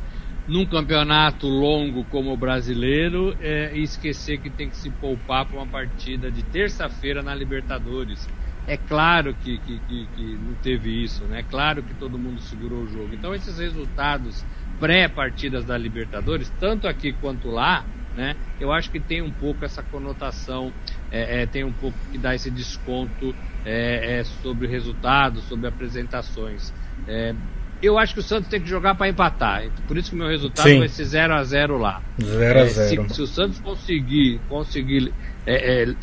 Num 0.47 0.65
campeonato 0.65 1.47
longo 1.47 2.03
como 2.05 2.31
o 2.31 2.37
brasileiro, 2.37 3.35
é, 3.41 3.71
e 3.75 3.83
esquecer 3.83 4.39
que 4.39 4.49
tem 4.49 4.69
que 4.69 4.77
se 4.77 4.89
poupar 4.89 5.45
para 5.45 5.57
uma 5.57 5.67
partida 5.67 6.31
de 6.31 6.43
terça-feira 6.43 7.21
na 7.21 7.35
Libertadores. 7.35 8.27
É 8.65 8.77
claro 8.77 9.35
que, 9.35 9.57
que, 9.59 9.79
que, 9.79 10.07
que, 10.15 10.23
não 10.35 10.53
teve 10.55 11.03
isso, 11.03 11.25
né? 11.25 11.39
É 11.39 11.43
claro 11.43 11.83
que 11.83 11.93
todo 11.95 12.17
mundo 12.17 12.39
segurou 12.41 12.83
o 12.83 12.87
jogo. 12.87 13.13
Então, 13.13 13.35
esses 13.35 13.57
resultados 13.57 14.45
pré-partidas 14.79 15.65
da 15.65 15.77
Libertadores, 15.77 16.51
tanto 16.59 16.87
aqui 16.87 17.11
quanto 17.13 17.49
lá, 17.49 17.85
né? 18.15 18.35
Eu 18.59 18.71
acho 18.71 18.89
que 18.91 18.99
tem 18.99 19.21
um 19.21 19.31
pouco 19.31 19.63
essa 19.63 19.81
conotação, 19.81 20.71
é, 21.11 21.41
é, 21.41 21.45
tem 21.45 21.63
um 21.63 21.71
pouco 21.71 21.97
que 22.11 22.17
dá 22.17 22.35
esse 22.35 22.49
desconto 22.49 23.33
é, 23.65 24.19
é 24.19 24.23
sobre 24.23 24.67
resultados, 24.67 25.43
sobre 25.45 25.67
apresentações. 25.67 26.73
É, 27.07 27.33
eu 27.81 27.97
acho 27.97 28.13
que 28.13 28.19
o 28.19 28.23
Santos 28.23 28.49
tem 28.49 28.61
que 28.61 28.69
jogar 28.69 28.95
para 28.95 29.09
empatar. 29.09 29.63
Por 29.87 29.97
isso 29.97 30.09
que 30.09 30.15
o 30.15 30.19
meu 30.19 30.27
resultado 30.27 30.67
Sim. 30.67 30.79
vai 30.79 30.87
ser 30.87 31.05
0 31.05 31.33
a 31.33 31.43
0 31.43 31.77
lá. 31.77 32.01
0 32.21 32.59
a 32.59 32.65
0 32.65 33.09
se, 33.09 33.15
se, 33.15 33.21
o 33.21 33.27
Santos 33.27 33.59
conseguir, 33.59 34.39
conseguir 34.47 35.11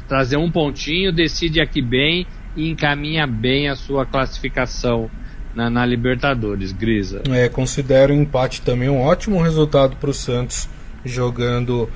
trazer 0.09 0.37
um 0.37 0.50
pontinho, 0.50 1.12
decide 1.12 1.61
aqui 1.61 1.81
bem 1.81 2.27
e 2.57 2.69
encaminha 2.69 3.27
bem 3.27 3.69
a 3.69 3.77
sua 3.77 4.05
classificação 4.05 5.09
na, 5.55 5.71
na 5.71 5.87
Libertadores, 5.87 6.73
Grisa. 6.73 7.23
É, 7.31 7.49
considero 7.49 8.12
o 8.12 8.17
empate 8.17 8.62
também 8.62 8.88
um 8.88 9.00
ótimo 9.00 9.41
resultado 9.41 9.97
para 9.97 10.11
o 10.11 10.15
Santos 10.15 10.69
jogando 11.05 11.88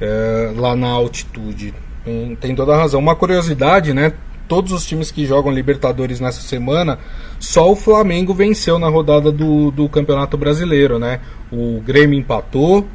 é, 0.00 0.52
lá 0.56 0.74
na 0.74 0.88
altitude. 0.88 1.74
Tem, 2.04 2.36
tem, 2.36 2.54
toda 2.54 2.74
a 2.74 2.78
razão. 2.78 3.00
Uma 3.00 3.16
curiosidade, 3.16 3.92
né? 3.92 4.12
Todos 4.46 4.72
os 4.72 4.86
times 4.86 5.10
que 5.10 5.26
jogam 5.26 5.52
Libertadores 5.52 6.20
nessa 6.20 6.40
semana, 6.40 6.98
só 7.38 7.70
o 7.70 7.76
Flamengo 7.76 8.32
venceu 8.32 8.78
na 8.78 8.88
rodada 8.88 9.30
do, 9.30 9.70
do 9.70 9.88
Campeonato 9.88 10.38
Brasileiro, 10.38 10.98
né? 10.98 11.20
O 11.52 11.82
Grêmio 11.84 12.18
empatou, 12.18 12.86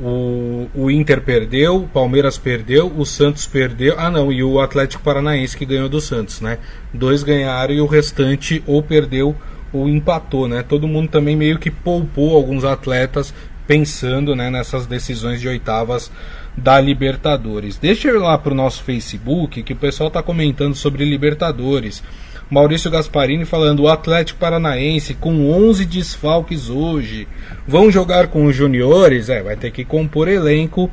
o, 0.00 0.66
o 0.74 0.90
Inter 0.90 1.20
perdeu, 1.20 1.76
o 1.76 1.88
Palmeiras 1.88 2.38
perdeu, 2.38 2.90
o 2.96 3.04
Santos 3.04 3.46
perdeu. 3.46 3.94
Ah, 3.98 4.10
não, 4.10 4.32
e 4.32 4.42
o 4.42 4.58
Atlético 4.60 5.02
Paranaense 5.02 5.56
que 5.56 5.66
ganhou 5.66 5.90
do 5.90 6.00
Santos, 6.00 6.40
né? 6.40 6.58
Dois 6.92 7.22
ganharam 7.22 7.74
e 7.74 7.80
o 7.82 7.86
restante 7.86 8.62
ou 8.66 8.82
perdeu 8.82 9.36
ou 9.72 9.88
empatou, 9.88 10.48
né? 10.48 10.64
Todo 10.66 10.88
mundo 10.88 11.08
também 11.08 11.36
meio 11.36 11.58
que 11.58 11.70
poupou 11.70 12.34
alguns 12.34 12.64
atletas 12.64 13.34
pensando 13.70 14.34
né, 14.34 14.50
nessas 14.50 14.84
decisões 14.84 15.40
de 15.40 15.46
oitavas 15.46 16.10
da 16.56 16.80
Libertadores. 16.80 17.78
Deixa 17.78 18.08
eu 18.08 18.16
ir 18.16 18.18
lá 18.18 18.36
para 18.36 18.50
o 18.50 18.56
nosso 18.56 18.82
Facebook, 18.82 19.62
que 19.62 19.72
o 19.72 19.76
pessoal 19.76 20.08
está 20.08 20.20
comentando 20.20 20.74
sobre 20.74 21.04
Libertadores. 21.04 22.02
Maurício 22.50 22.90
Gasparini 22.90 23.44
falando: 23.44 23.84
o 23.84 23.88
Atlético 23.88 24.40
Paranaense 24.40 25.14
com 25.14 25.52
11 25.52 25.86
desfalques 25.86 26.68
hoje. 26.68 27.28
Vão 27.64 27.92
jogar 27.92 28.26
com 28.26 28.44
os 28.46 28.56
juniores? 28.56 29.28
É, 29.28 29.40
vai 29.40 29.54
ter 29.54 29.70
que 29.70 29.84
compor 29.84 30.26
elenco. 30.26 30.90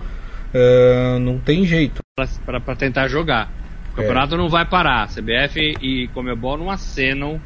Uh, 0.53 1.17
não 1.17 1.39
tem 1.39 1.65
jeito. 1.65 2.01
Para 2.45 2.75
tentar 2.75 3.07
jogar. 3.07 3.51
O 3.91 3.95
campeonato 3.95 4.35
é. 4.35 4.37
não 4.37 4.49
vai 4.49 4.65
parar. 4.65 5.07
CBF 5.07 5.77
e 5.81 6.07
Comebol 6.13 6.59
não 6.59 6.69
acenam 6.69 7.41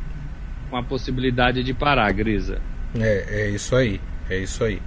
com 0.69 0.75
a 0.75 0.83
possibilidade 0.83 1.63
de 1.63 1.73
parar, 1.73 2.11
Grisa. 2.11 2.59
É, 2.99 3.45
é 3.45 3.49
isso 3.51 3.73
aí. 3.77 4.01
É 4.31 4.37
isso 4.37 4.63
aí. 4.63 4.81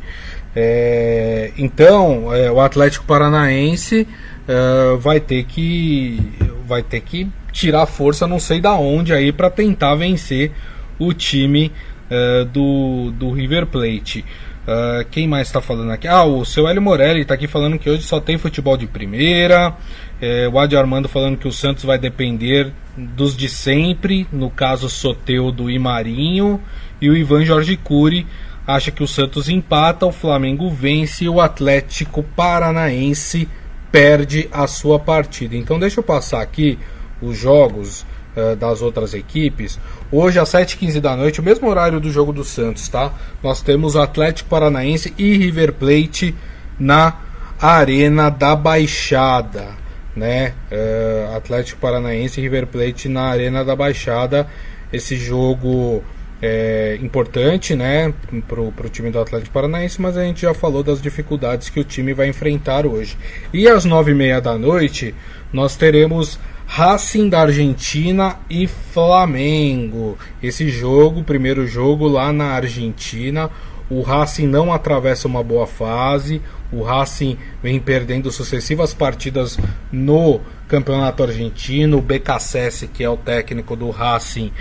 É, 0.57 1.53
então, 1.59 2.35
é, 2.35 2.51
o 2.51 2.61
Atlético 2.61 3.05
Paranaense 3.05 4.09
é, 4.49 4.97
vai 4.97 5.21
ter 5.21 5.45
que 5.45 6.19
vai 6.67 6.83
ter 6.83 7.03
que 7.03 7.29
tirar 7.53 7.85
força, 7.85 8.27
não 8.27 8.41
sei 8.41 8.59
da 8.59 8.73
onde 8.73 9.13
aí 9.13 9.31
para 9.33 9.51
tentar 9.51 9.95
vencer 9.97 10.51
o 10.99 11.13
time 11.13 11.71
é, 12.11 12.45
do, 12.47 13.11
do 13.11 13.33
River 13.33 13.67
Plate. 13.67 14.25
Uh, 14.65 15.05
quem 15.11 15.29
mais 15.29 15.49
está 15.49 15.61
falando 15.61 15.91
aqui? 15.91 16.09
Ah, 16.09 16.25
o 16.25 16.43
seu 16.43 16.67
Hélio 16.67 16.81
Morelli 16.81 17.21
está 17.21 17.35
aqui 17.35 17.47
falando 17.47 17.79
que 17.79 17.91
hoje 17.91 18.03
só 18.03 18.19
tem 18.19 18.39
futebol 18.39 18.79
de 18.79 18.87
primeira. 18.87 19.75
É, 20.23 20.49
o 20.49 20.59
Adi 20.59 20.75
Armando 20.75 21.07
falando 21.07 21.37
que 21.37 21.47
o 21.47 21.53
Santos 21.53 21.85
vai 21.85 21.99
depender 21.99 22.73
dos 22.97 23.37
de 23.37 23.47
sempre, 23.47 24.27
no 24.33 24.49
caso 24.49 24.89
Soteudo 24.89 25.71
e 25.71 25.79
Marinho. 25.79 26.63
E 26.99 27.11
o 27.11 27.17
Ivan 27.17 27.45
Jorge 27.45 27.77
Cury 27.77 28.27
acha 28.67 28.91
que 28.91 29.03
o 29.03 29.09
Santos 29.09 29.49
empata, 29.49 30.07
o 30.07 30.13
Flamengo 30.13 30.71
vence 30.71 31.25
e 31.25 31.29
o 31.29 31.41
Atlético 31.41 32.23
Paranaense 32.23 33.49
perde 33.93 34.49
a 34.51 34.67
sua 34.67 34.99
partida. 34.99 35.55
Então 35.57 35.79
deixa 35.79 36.01
eu 36.01 36.05
passar 36.05 36.43
aqui 36.43 36.79
os 37.21 37.39
jogos 37.39 38.05
uh, 38.37 38.57
das 38.57 38.83
outras 38.83 39.15
equipes. 39.15 39.79
Hoje 40.11 40.39
às 40.39 40.51
7h15 40.51 41.01
da 41.01 41.17
noite, 41.17 41.41
o 41.41 41.45
mesmo 41.45 41.69
horário 41.69 42.01
do 42.01 42.11
jogo 42.11 42.33
do 42.33 42.45
Santos, 42.45 42.89
tá? 42.89 43.13
Nós 43.43 43.63
temos 43.63 43.95
o 43.95 44.01
Atlético 44.01 44.49
Paranaense 44.49 45.15
e 45.17 45.37
River 45.37 45.75
Plate 45.75 46.35
na 46.79 47.15
Arena 47.61 48.31
da 48.31 48.57
Baixada, 48.57 49.69
né? 50.17 50.55
Uh, 50.73 51.37
Atlético 51.37 51.81
Paranaense 51.81 52.41
e 52.41 52.43
River 52.43 52.67
Plate 52.67 53.09
na 53.09 53.25
Arena 53.25 53.65
da 53.65 53.77
Baixada. 53.77 54.47
Esse 54.93 55.17
jogo 55.17 56.03
é, 56.47 56.99
importante 57.01 57.75
né, 57.75 58.13
para 58.47 58.61
o 58.61 58.91
time 58.91 59.11
do 59.11 59.19
Atlético 59.19 59.51
Paranaense, 59.51 59.99
mas 59.99 60.15
a 60.15 60.23
gente 60.23 60.43
já 60.43 60.53
falou 60.53 60.83
das 60.83 61.01
dificuldades 61.01 61.71
que 61.71 61.81
o 61.81 61.85
time 61.85 62.13
vai 62.13 62.29
enfrentar 62.29 62.85
hoje. 62.85 63.17
E 63.51 63.67
às 63.67 63.87
nove 63.87 64.13
e 64.13 64.15
meia 64.15 64.43
da 64.43 64.59
noite 64.59 65.15
nós 65.51 65.75
teremos 65.75 66.39
Racing 66.67 67.31
da 67.31 67.41
Argentina 67.41 68.37
e 68.51 68.67
Flamengo. 68.67 70.19
Esse 70.43 70.69
jogo, 70.69 71.25
primeiro 71.25 71.67
jogo 71.67 72.07
lá 72.07 72.31
na 72.31 72.53
Argentina. 72.53 73.51
O 73.89 74.03
Racing 74.03 74.47
não 74.47 74.71
atravessa 74.71 75.27
uma 75.27 75.43
boa 75.43 75.67
fase. 75.67 76.43
O 76.71 76.83
Racing 76.83 77.39
vem 77.63 77.81
perdendo 77.81 78.31
sucessivas 78.31 78.93
partidas 78.93 79.59
no 79.91 80.41
campeonato 80.69 81.23
argentino. 81.23 81.99
O 81.99 82.03
BKSS, 82.03 82.89
que 82.89 83.05
é 83.05 83.09
o 83.09 83.17
técnico 83.17 83.77
do 83.77 83.91
Racing, 83.91 84.53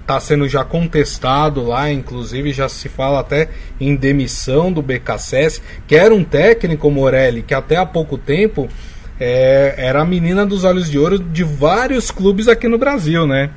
está 0.00 0.16
uh, 0.16 0.20
sendo 0.20 0.48
já 0.48 0.64
contestado 0.64 1.64
lá. 1.64 1.90
Inclusive, 1.90 2.52
já 2.52 2.68
se 2.68 2.88
fala 2.88 3.20
até 3.20 3.48
em 3.80 3.94
demissão 3.94 4.72
do 4.72 4.82
BKSS, 4.82 5.62
que 5.86 5.94
era 5.94 6.14
um 6.14 6.24
técnico, 6.24 6.90
Morelli, 6.90 7.42
que 7.42 7.54
até 7.54 7.76
há 7.76 7.86
pouco 7.86 8.16
tempo 8.16 8.68
é, 9.20 9.74
era 9.76 10.02
a 10.02 10.04
menina 10.04 10.46
dos 10.46 10.64
olhos 10.64 10.90
de 10.90 10.98
ouro 10.98 11.18
de 11.18 11.42
vários 11.42 12.10
clubes 12.10 12.48
aqui 12.48 12.68
no 12.68 12.78
Brasil, 12.78 13.26
né? 13.26 13.50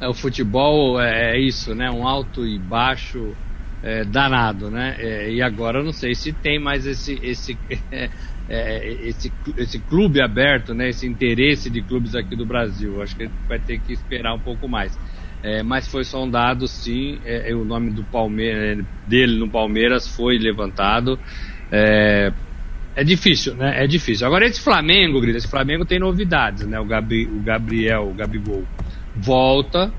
É, 0.00 0.08
o 0.08 0.14
futebol 0.14 1.00
é, 1.00 1.36
é 1.36 1.38
isso, 1.38 1.74
né? 1.74 1.90
Um 1.90 2.06
alto 2.06 2.46
e 2.46 2.58
baixo 2.58 3.34
é, 3.82 4.04
danado, 4.04 4.70
né? 4.70 4.96
É, 4.98 5.32
e 5.32 5.40
agora 5.40 5.82
não 5.82 5.92
sei 5.92 6.14
se 6.14 6.32
tem 6.32 6.58
mais 6.58 6.86
esse 6.86 7.18
esse 7.22 7.56
é, 7.90 8.10
é, 8.48 9.08
esse 9.08 9.32
esse 9.56 9.78
clube 9.78 10.20
aberto, 10.20 10.74
né? 10.74 10.90
Esse 10.90 11.06
interesse 11.06 11.70
de 11.70 11.80
clubes 11.82 12.14
aqui 12.14 12.36
do 12.36 12.44
Brasil. 12.44 13.00
Acho 13.02 13.16
que 13.16 13.28
vai 13.48 13.58
ter 13.58 13.80
que 13.80 13.92
esperar 13.92 14.34
um 14.34 14.38
pouco 14.38 14.68
mais. 14.68 14.98
É, 15.42 15.62
mas 15.62 15.88
foi 15.88 16.04
sondado 16.04 16.68
sim, 16.68 17.18
é, 17.24 17.54
o 17.54 17.64
nome 17.64 17.90
do 17.90 18.04
Palmeiras 18.04 18.84
dele 19.06 19.38
no 19.38 19.48
Palmeiras 19.48 20.06
foi 20.06 20.36
levantado. 20.36 21.18
É, 21.72 22.30
difícil, 23.02 23.54
né? 23.54 23.82
É 23.82 23.86
difícil. 23.86 24.26
Agora 24.26 24.44
esse 24.44 24.60
Flamengo, 24.60 25.24
esse 25.24 25.48
Flamengo 25.48 25.86
tem 25.86 25.98
novidades, 25.98 26.66
né? 26.66 26.78
O, 26.78 26.84
Gabi, 26.84 27.24
o 27.24 27.40
Gabriel, 27.40 28.10
o 28.10 28.14
Gabigol 28.14 28.64
volta, 29.16 29.90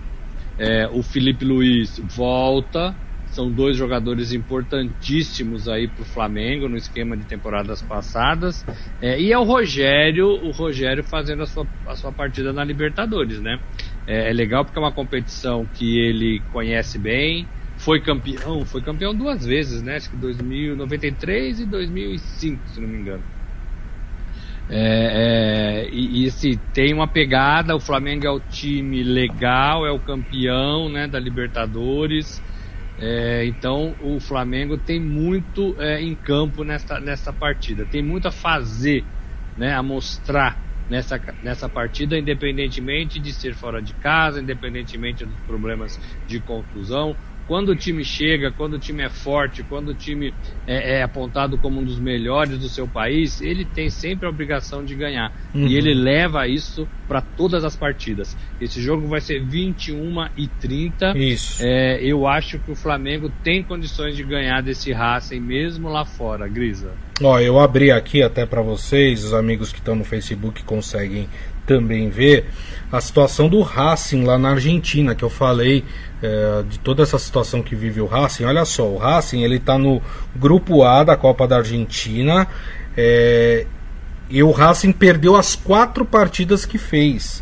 o 0.94 1.02
Felipe 1.02 1.44
Luiz 1.44 2.00
volta, 2.16 2.96
são 3.32 3.50
dois 3.50 3.78
jogadores 3.78 4.34
importantíssimos 4.34 5.68
aí 5.70 5.88
para 5.88 6.04
o 6.04 6.06
Flamengo 6.06 6.68
no 6.68 6.76
esquema 6.76 7.16
de 7.16 7.24
temporadas 7.24 7.82
passadas. 7.82 8.66
É, 9.02 9.20
e 9.20 9.32
é 9.32 9.38
o 9.38 9.44
Rogério, 9.44 10.28
o 10.28 10.52
Rogério 10.52 11.02
fazendo 11.02 11.44
a 11.44 11.46
sua, 11.46 11.66
a 11.88 11.96
sua 11.96 12.12
partida 12.12 12.52
na 12.52 12.64
Libertadores, 12.64 13.42
né? 13.42 13.58
É, 14.06 14.30
é 14.30 14.34
legal 14.34 14.66
porque 14.66 14.78
é 14.78 14.82
uma 14.82 14.92
competição 14.92 15.66
que 15.66 15.98
ele 15.98 16.42
conhece 16.52 17.00
bem, 17.00 17.48
foi 17.78 18.02
campeão, 18.02 18.66
foi 18.66 18.82
campeão 18.82 19.16
duas 19.16 19.46
vezes, 19.46 19.82
né? 19.82 19.96
Acho 19.96 20.10
que 20.10 20.18
2093 20.18 21.62
e 21.62 21.66
2005, 21.66 22.68
se 22.68 22.82
não 22.82 22.88
me 22.90 23.00
engano. 23.00 23.24
É, 24.70 25.84
é, 25.84 25.90
e, 25.90 26.26
e 26.26 26.32
se 26.32 26.58
tem 26.74 26.94
uma 26.94 27.08
pegada, 27.08 27.76
o 27.76 27.80
Flamengo 27.80 28.26
é 28.26 28.32
o 28.32 28.40
time 28.40 29.04
legal, 29.04 29.86
é 29.86 29.92
o 29.92 30.00
campeão 30.00 30.90
né, 30.90 31.08
da 31.08 31.20
Libertadores. 31.20 32.42
É, 32.98 33.46
então 33.46 33.96
o 34.00 34.20
Flamengo 34.20 34.78
tem 34.78 35.00
muito 35.00 35.76
é, 35.80 36.02
em 36.02 36.16
campo 36.16 36.64
nessa, 36.64 37.00
nessa 37.00 37.34
partida, 37.34 37.88
tem 37.88 38.04
muito 38.04 38.28
a 38.28 38.32
fazer, 38.32 39.08
né, 39.56 39.74
a 39.74 39.82
mostrar 39.82 40.60
nessa, 40.88 41.20
nessa 41.42 41.70
partida, 41.70 42.18
independentemente 42.20 43.20
de 43.20 43.34
ser 43.34 43.56
fora 43.56 43.82
de 43.82 43.96
casa, 43.96 44.42
independentemente 44.42 45.26
dos 45.26 45.42
problemas 45.42 45.98
de 46.26 46.42
conclusão 46.42 47.18
quando 47.48 47.70
o 47.70 47.76
time 47.76 48.04
chega, 48.04 48.52
quando 48.52 48.74
o 48.76 48.80
time 48.80 49.04
é 49.04 49.10
forte, 49.10 49.64
quando 49.64 49.90
o 49.90 49.94
time 49.94 50.34
é, 50.66 51.00
é 51.00 51.04
apontado 51.04 51.58
como 51.58 51.80
um 51.80 51.84
dos 51.84 52.00
melhores 52.00 52.58
do 52.58 52.70
seu 52.70 52.88
país, 52.88 53.42
ele 53.42 53.66
tem 53.66 53.90
sempre 53.90 54.26
a 54.26 54.30
obrigação 54.30 54.84
de 54.84 54.96
ganhar. 54.96 55.34
Uhum. 55.54 55.68
E 55.68 55.76
ele 55.76 55.94
leva 55.94 56.48
isso 56.48 56.88
para 57.08 57.22
todas 57.22 57.64
as 57.64 57.76
partidas. 57.76 58.38
Esse 58.60 58.82
jogo 58.82 59.08
vai 59.08 59.20
ser 59.20 59.44
21 59.44 60.30
e 60.38 60.48
30. 60.48 61.18
Isso. 61.18 61.62
É, 61.62 62.02
eu 62.04 62.28
acho 62.28 62.60
que 62.60 62.72
o 62.72 62.76
Flamengo 62.76 63.32
tem 63.44 63.64
condições 63.64 64.16
de 64.16 64.24
ganhar 64.24 64.62
desse 64.62 64.92
Racing 64.92 65.40
mesmo 65.40 65.90
lá 65.90 66.06
fora, 66.06 66.48
Grisa. 66.48 66.94
Ó, 67.24 67.40
eu 67.40 67.60
abri 67.60 67.92
aqui 67.92 68.24
até 68.24 68.46
para 68.46 68.62
vocês, 68.62 69.24
os 69.24 69.34
amigos 69.34 69.72
que 69.72 69.78
estão 69.78 69.96
no 69.96 70.04
Facebook 70.04 70.64
conseguem 70.64 71.30
também 71.66 72.10
ver 72.10 72.46
a 72.92 73.00
situação 73.00 73.48
do 73.48 73.62
Racing 73.62 74.24
lá 74.24 74.38
na 74.38 74.50
Argentina, 74.50 75.16
que 75.16 75.24
eu 75.24 75.30
falei 75.30 75.86
é, 76.22 76.64
de 76.68 76.78
toda 76.80 77.02
essa 77.04 77.18
situação 77.18 77.64
que 77.64 77.76
vive 77.76 78.02
o 78.02 78.06
Racing. 78.06 78.44
Olha 78.44 78.66
só, 78.66 78.88
o 78.88 78.98
Racing 78.98 79.44
ele 79.44 79.56
está 79.56 79.78
no 79.78 80.02
grupo 80.36 80.84
A 80.84 81.04
da 81.04 81.16
Copa 81.16 81.48
da 81.48 81.58
Argentina 81.58 82.48
é, 82.98 83.66
e 84.30 84.44
o 84.44 84.52
Racing 84.52 84.92
perdeu 84.92 85.36
as 85.36 85.56
quatro 85.56 86.04
partidas 86.04 86.66
que 86.66 86.78
fez 86.78 87.42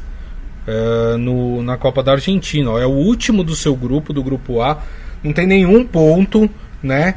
é, 0.67 1.17
no, 1.17 1.63
na 1.63 1.77
Copa 1.77 2.03
da 2.03 2.11
Argentina. 2.11 2.69
É 2.79 2.85
o 2.85 2.91
último 2.91 3.43
do 3.43 3.55
seu 3.55 3.75
grupo, 3.75 4.13
do 4.13 4.23
grupo 4.23 4.61
A, 4.61 4.77
não 5.23 5.33
tem 5.33 5.47
nenhum 5.47 5.83
ponto, 5.83 6.49
né? 6.81 7.15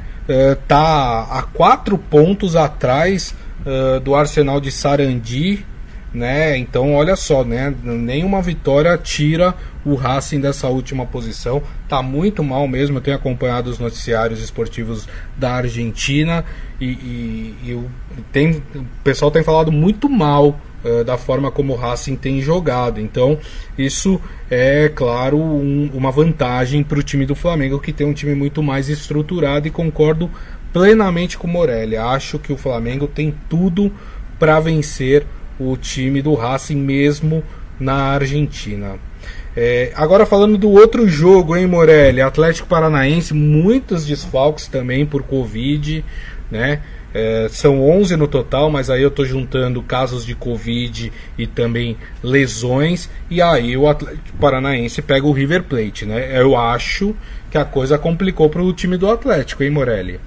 Tá 0.66 1.26
a 1.30 1.42
quatro 1.42 1.98
pontos 1.98 2.56
atrás 2.56 3.34
do 4.02 4.14
Arsenal 4.14 4.60
de 4.60 4.70
Sarandi 4.70 5.64
né? 6.12 6.56
Então, 6.58 6.94
olha 6.94 7.16
só, 7.16 7.42
né? 7.42 7.74
Nenhuma 7.82 8.42
vitória 8.42 8.96
tira 8.98 9.54
o 9.84 9.94
Racing 9.94 10.40
dessa 10.40 10.68
última 10.68 11.06
posição. 11.06 11.62
Tá 11.88 12.02
muito 12.02 12.44
mal 12.44 12.68
mesmo. 12.68 12.98
Eu 12.98 13.00
tenho 13.00 13.16
acompanhado 13.16 13.70
os 13.70 13.78
noticiários 13.78 14.42
esportivos 14.42 15.08
da 15.36 15.54
Argentina 15.54 16.44
e, 16.80 16.86
e, 16.86 17.56
e 17.64 17.74
o, 17.74 17.88
tem, 18.30 18.62
o 18.74 18.84
pessoal 19.02 19.30
tem 19.30 19.42
falado 19.42 19.72
muito 19.72 20.08
mal 20.08 20.60
uh, 20.84 21.02
da 21.02 21.16
forma 21.16 21.50
como 21.50 21.72
o 21.72 21.76
Racing 21.76 22.16
tem 22.16 22.40
jogado. 22.42 23.00
Então, 23.00 23.38
isso 23.78 24.20
é, 24.50 24.90
claro, 24.94 25.38
um, 25.38 25.90
uma 25.94 26.10
vantagem 26.10 26.82
para 26.82 26.98
o 26.98 27.02
time 27.02 27.24
do 27.24 27.34
Flamengo, 27.34 27.80
que 27.80 27.92
tem 27.92 28.06
um 28.06 28.12
time 28.12 28.34
muito 28.34 28.62
mais 28.62 28.90
estruturado. 28.90 29.66
E 29.66 29.70
concordo 29.70 30.30
plenamente 30.72 31.38
com 31.38 31.46
o 31.46 31.50
Morelli. 31.50 31.96
Acho 31.96 32.38
que 32.38 32.52
o 32.52 32.56
Flamengo 32.56 33.06
tem 33.06 33.34
tudo 33.48 33.90
para 34.38 34.60
vencer 34.60 35.26
o 35.70 35.76
time 35.76 36.22
do 36.22 36.34
Racing 36.34 36.76
mesmo 36.76 37.42
na 37.78 37.94
Argentina. 37.94 38.98
É, 39.54 39.92
agora 39.94 40.24
falando 40.24 40.56
do 40.56 40.70
outro 40.70 41.06
jogo, 41.06 41.54
hein, 41.54 41.66
Morelli? 41.66 42.22
Atlético 42.22 42.68
Paranaense, 42.68 43.34
muitos 43.34 44.06
desfalques 44.06 44.66
também 44.66 45.04
por 45.04 45.22
Covid, 45.22 46.04
né? 46.50 46.80
É, 47.14 47.46
são 47.50 47.82
11 47.82 48.16
no 48.16 48.26
total, 48.26 48.70
mas 48.70 48.88
aí 48.88 49.02
eu 49.02 49.08
estou 49.08 49.26
juntando 49.26 49.82
casos 49.82 50.24
de 50.24 50.34
Covid 50.34 51.12
e 51.36 51.46
também 51.46 51.98
lesões. 52.22 53.10
E 53.28 53.42
aí 53.42 53.76
o 53.76 53.86
Atlético 53.86 54.38
Paranaense 54.40 55.02
pega 55.02 55.26
o 55.26 55.32
River 55.32 55.64
Plate, 55.64 56.06
né? 56.06 56.40
Eu 56.40 56.56
acho 56.56 57.14
que 57.50 57.58
a 57.58 57.64
coisa 57.66 57.98
complicou 57.98 58.48
para 58.48 58.62
o 58.62 58.72
time 58.72 58.96
do 58.96 59.10
Atlético, 59.10 59.62
hein, 59.62 59.70
Morelli? 59.70 60.18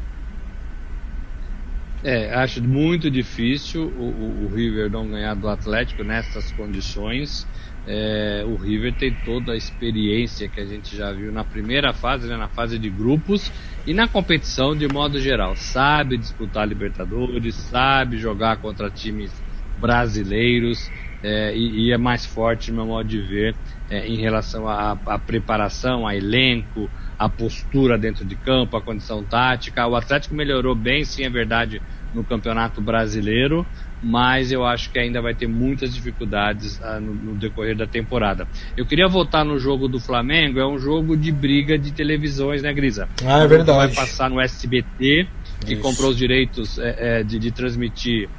É, 2.08 2.32
acho 2.36 2.62
muito 2.62 3.10
difícil 3.10 3.82
o, 3.88 4.44
o, 4.44 4.46
o, 4.46 4.48
River 4.56 4.92
não 4.92 5.10
ganhar 5.10 5.34
do 5.34 5.48
Atlético 5.48 6.04
nessas 6.04 6.52
condições. 6.52 7.48
É, 7.84 8.44
o 8.46 8.56
River 8.58 8.96
tem 8.96 9.16
toda 9.16 9.54
a 9.54 9.58
experiência 9.58 10.48
que 10.48 10.60
a 10.60 10.68
gente 10.68 10.96
já 10.96 11.12
viu 11.12 11.32
na 11.32 11.44
primeira 11.44 11.94
fase, 11.94 12.28
né, 12.28 12.38
na 12.38 12.48
fase 12.48 12.78
de 12.78 12.92
grupos 12.92 13.52
e 13.88 13.92
na 13.92 14.08
competição 14.08 14.78
de 14.78 14.88
modo 14.88 15.20
geral. 15.20 15.56
Sabe 15.56 16.16
disputar 16.20 16.68
Libertadores, 16.68 17.56
sabe 17.56 18.20
jogar 18.20 18.58
contra 18.58 18.92
times 18.92 19.44
brasileiros 19.76 20.92
é, 21.24 21.58
e, 21.58 21.88
e, 21.88 21.92
é 21.92 21.98
mais 21.98 22.24
forte, 22.24 22.70
no 22.70 22.78
meu 22.78 22.86
modo 22.86 23.10
de 23.10 23.20
ver, 23.20 23.58
é, 23.90 24.08
em 24.08 24.18
relação 24.18 24.68
à, 24.68 25.18
preparação, 25.18 26.06
a 26.06 26.16
elenco, 26.16 26.92
a 27.18 27.28
postura 27.28 27.98
dentro 27.98 28.24
de 28.24 28.36
campo, 28.36 28.78
a 28.78 28.82
condição 28.82 29.26
tática. 29.26 29.88
O 29.88 29.96
Atlético 29.96 30.36
melhorou 30.36 30.76
bem, 30.76 31.04
sim, 31.04 31.24
é 31.24 31.30
verdade, 31.30 31.82
no 32.16 32.24
Campeonato 32.24 32.82
Brasileiro, 32.82 33.66
mas 34.02 34.52
eu 34.52 34.66
acho 34.66 34.90
que 34.92 34.98
ainda 34.98 35.22
vai 35.22 35.36
ter 35.36 35.48
muitas 35.48 35.94
dificuldades 35.94 36.82
ah, 36.82 37.00
no, 37.00 37.14
no, 37.14 37.36
decorrer 37.36 37.76
da 37.76 37.86
temporada. 37.86 38.48
Eu 38.78 38.86
queria 38.86 39.08
voltar 39.08 39.44
no 39.44 39.60
jogo 39.60 39.88
do 39.88 40.00
Flamengo, 40.00 40.60
é 40.60 40.68
um 40.68 40.78
jogo 40.80 41.18
de 41.18 41.32
briga 41.32 41.78
de 41.78 41.92
televisões, 41.92 42.64
né, 42.64 42.74
Grisa? 42.74 43.10
Ah, 43.26 43.40
é 43.40 43.48
verdade. 43.48 43.78
Vai 43.78 44.06
passar 44.06 44.30
no 44.30 44.40
SBT, 44.40 45.28
que 45.66 45.74
Isso. 45.74 45.82
comprou 45.82 46.12
os 46.12 46.18
direitos 46.18 46.78
é, 46.78 47.20
é, 47.20 47.24
de, 47.24 47.38
de, 47.38 47.52
transmitir 47.52 48.30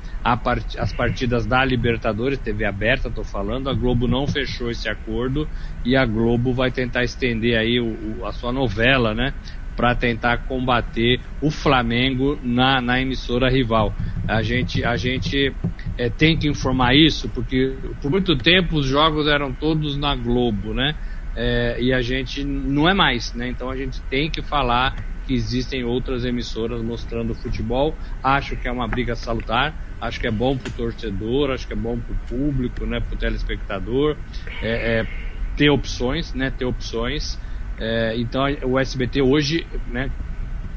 part, 0.43 0.79
as 0.79 0.93
partidas 0.93 1.45
da 1.47 1.65
Libertadores, 1.65 2.39
TV 2.39 2.65
aberta, 2.65 3.09
estou 3.09 3.25
falando. 3.25 3.69
A 3.69 3.75
Globo 3.75 4.09
não 4.09 4.27
fechou 4.27 4.71
esse 4.71 4.89
acordo 4.89 5.49
e 5.85 5.97
a 5.97 6.07
Globo 6.07 6.53
vai 6.53 6.71
tentar 6.71 7.05
estender 7.05 7.59
aí 7.59 7.79
o, 7.79 8.21
o, 8.21 8.27
a 8.27 8.33
sua 8.33 8.53
novela, 8.53 9.15
né? 9.15 9.35
Para 9.77 9.95
tentar 9.95 10.39
combater 10.47 11.21
o 11.41 11.51
Flamengo 11.51 12.39
na, 12.43 12.81
na 12.81 13.01
emissora 13.01 13.51
rival. 13.51 13.95
A 14.27 14.43
gente, 14.43 14.83
a 14.83 14.97
gente 14.97 15.55
é, 15.99 16.09
tem 16.09 16.37
que 16.37 16.49
informar 16.49 16.95
isso, 16.95 17.29
porque 17.29 17.77
por 18.01 18.11
muito 18.11 18.37
tempo 18.37 18.77
os 18.77 18.87
jogos 18.87 19.29
eram 19.29 19.53
todos 19.53 19.97
na 19.97 20.17
Globo, 20.17 20.73
né? 20.73 20.97
É, 21.37 21.77
e 21.79 21.93
a 21.93 22.01
gente 22.01 22.43
não 22.43 22.89
é 22.89 22.95
mais, 22.95 23.35
né? 23.35 23.49
Então 23.49 23.71
a 23.71 23.77
gente 23.77 24.01
tem 24.09 24.31
que 24.31 24.43
falar 24.43 24.97
que 25.27 25.35
existem 25.35 25.85
outras 25.85 26.25
emissoras 26.25 26.81
mostrando 26.83 27.35
futebol. 27.35 27.95
Acho 28.23 28.57
que 28.57 28.67
é 28.67 28.73
uma 28.73 28.89
briga 28.89 29.15
salutar, 29.15 29.75
acho 30.01 30.19
que 30.19 30.27
é 30.27 30.31
bom 30.31 30.57
para 30.57 30.69
o 30.69 30.73
torcedor, 30.73 31.51
acho 31.51 31.67
que 31.67 31.75
é 31.75 31.77
bom 31.77 31.99
para 31.99 32.15
o 32.15 32.17
público, 32.27 32.87
né? 32.87 33.01
Para 33.01 33.15
o 33.15 33.19
telespectador. 33.19 34.17
É, 34.62 35.01
é, 35.01 35.07
ter 35.57 35.71
opções, 35.71 36.33
né? 36.33 36.51
Ter 36.51 36.65
opções. 36.65 37.39
É, 37.79 38.15
então 38.17 38.43
o 38.65 38.79
SBT 38.79 39.23
hoje, 39.23 39.67
né, 39.91 40.11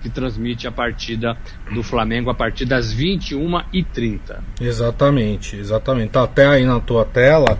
que 0.01 0.09
transmite 0.09 0.67
a 0.67 0.71
partida 0.71 1.37
do 1.71 1.83
Flamengo 1.83 2.29
a 2.29 2.33
partir 2.33 2.65
das 2.65 2.93
21h30. 2.93 4.19
Exatamente, 4.61 5.55
exatamente. 5.55 6.11
Tá 6.11 6.23
até 6.23 6.47
aí 6.47 6.65
na 6.65 6.79
tua 6.79 7.05
tela, 7.05 7.59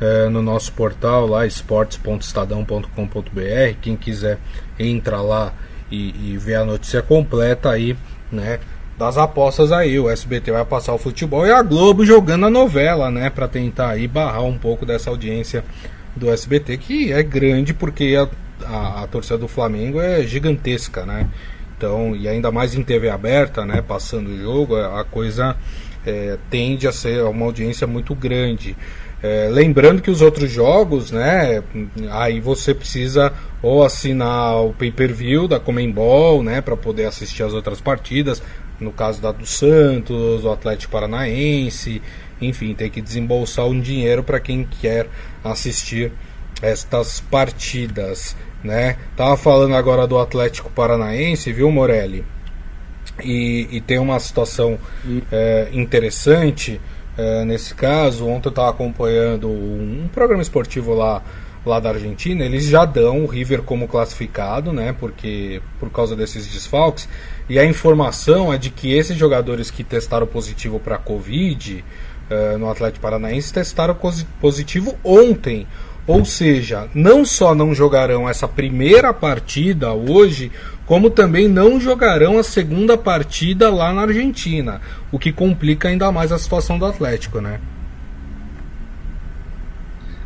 é, 0.00 0.28
no 0.28 0.42
nosso 0.42 0.72
portal 0.72 1.26
lá, 1.26 1.46
esportes.estadão.com.br. 1.46 3.76
Quem 3.80 3.96
quiser 3.96 4.38
entra 4.78 5.20
lá 5.20 5.52
e, 5.90 6.32
e 6.32 6.38
ver 6.38 6.56
a 6.56 6.64
notícia 6.64 7.02
completa 7.02 7.70
aí, 7.70 7.96
né? 8.30 8.60
Das 8.98 9.16
apostas 9.16 9.70
aí, 9.70 9.98
o 9.98 10.10
SBT 10.10 10.50
vai 10.50 10.64
passar 10.64 10.92
o 10.92 10.98
futebol 10.98 11.46
e 11.46 11.52
a 11.52 11.62
Globo 11.62 12.04
jogando 12.04 12.46
a 12.46 12.50
novela, 12.50 13.10
né? 13.10 13.30
Para 13.30 13.46
tentar 13.46 13.90
aí 13.90 14.08
barrar 14.08 14.42
um 14.42 14.58
pouco 14.58 14.84
dessa 14.84 15.08
audiência 15.08 15.64
do 16.16 16.28
SBT, 16.28 16.78
que 16.78 17.12
é 17.12 17.22
grande 17.22 17.72
porque 17.72 18.16
a 18.64 19.02
a, 19.02 19.06
torcida 19.06 19.38
do 19.38 19.48
Flamengo 19.48 20.00
é 20.00 20.22
gigantesca, 20.22 21.04
né? 21.04 21.28
Então, 21.76 22.16
e 22.16 22.28
ainda 22.28 22.50
mais 22.50 22.74
em 22.74 22.82
TV 22.82 23.08
aberta, 23.08 23.64
né? 23.64 23.82
Passando 23.86 24.30
o 24.30 24.36
jogo, 24.36 24.76
a 24.76 25.04
coisa 25.04 25.56
é, 26.04 26.36
tende 26.50 26.88
a 26.88 26.92
ser 26.92 27.22
uma 27.24 27.46
audiência 27.46 27.86
muito 27.86 28.14
grande. 28.14 28.76
É, 29.22 29.48
lembrando 29.50 30.00
que 30.00 30.10
os 30.10 30.22
outros 30.22 30.50
jogos, 30.50 31.10
né? 31.10 31.62
Aí 32.10 32.40
você 32.40 32.74
precisa 32.74 33.32
ou 33.62 33.84
assinar 33.84 34.56
o 34.64 34.72
pay-per-view 34.72 35.48
da 35.48 35.60
Comembol, 35.60 36.42
né? 36.42 36.60
Para 36.60 36.76
poder 36.76 37.04
assistir 37.04 37.42
as 37.42 37.52
outras 37.52 37.80
partidas. 37.80 38.42
No 38.80 38.92
caso 38.92 39.20
da 39.20 39.32
do 39.32 39.44
Santos, 39.44 40.42
do 40.42 40.50
Atlético 40.50 40.92
Paranaense, 40.92 42.00
enfim, 42.40 42.74
tem 42.74 42.88
que 42.88 43.00
desembolsar 43.00 43.66
um 43.66 43.80
dinheiro 43.80 44.22
para 44.22 44.38
quem 44.38 44.64
quer 44.80 45.08
assistir 45.42 46.12
estas 46.62 47.20
partidas 47.20 48.36
né? 48.62 48.96
Tava 49.16 49.36
falando 49.36 49.74
agora 49.74 50.06
do 50.06 50.18
Atlético 50.18 50.70
Paranaense, 50.70 51.52
viu, 51.52 51.70
Morelli? 51.70 52.24
E, 53.22 53.68
e 53.70 53.80
tem 53.80 53.98
uma 53.98 54.18
situação 54.20 54.78
é, 55.32 55.68
interessante 55.72 56.80
é, 57.16 57.44
nesse 57.44 57.74
caso. 57.74 58.26
Ontem 58.26 58.48
eu 58.48 58.50
estava 58.50 58.70
acompanhando 58.70 59.48
um, 59.48 60.04
um, 60.04 60.08
programa 60.08 60.42
esportivo 60.42 60.94
lá, 60.94 61.22
lá 61.66 61.80
da 61.80 61.90
Argentina. 61.90 62.44
Eles 62.44 62.66
já 62.66 62.84
dão 62.84 63.24
o 63.24 63.26
River 63.26 63.62
como 63.62 63.88
classificado, 63.88 64.72
né? 64.72 64.94
Porque 64.98 65.60
por 65.80 65.90
causa 65.90 66.14
desses 66.14 66.46
desfalques. 66.46 67.08
E 67.48 67.58
a 67.58 67.64
informação 67.64 68.52
é 68.52 68.58
de 68.58 68.70
que 68.70 68.92
esses 68.94 69.16
jogadores 69.16 69.70
que 69.70 69.82
testaram 69.82 70.26
positivo 70.26 70.78
para 70.78 70.96
Covid 70.96 71.84
uh, 72.30 72.58
no 72.58 72.70
Atlético 72.70 73.02
Paranaense 73.02 73.52
testaram 73.52 73.96
positivo 74.40 74.96
ontem. 75.02 75.66
Ou 76.08 76.24
seja, 76.24 76.88
não 76.94 77.22
só 77.22 77.54
não 77.54 77.74
jogarão 77.74 78.26
essa 78.26 78.48
primeira 78.48 79.12
partida 79.12 79.92
hoje, 79.92 80.50
como 80.86 81.10
também 81.10 81.46
não 81.46 81.78
jogarão 81.78 82.38
a 82.38 82.42
segunda 82.42 82.96
partida 82.96 83.68
lá 83.68 83.92
na 83.92 84.02
Argentina, 84.02 84.80
o 85.12 85.18
que 85.18 85.30
complica 85.30 85.88
ainda 85.88 86.10
mais 86.10 86.32
a 86.32 86.38
situação 86.38 86.78
do 86.78 86.86
Atlético, 86.86 87.42
né? 87.42 87.60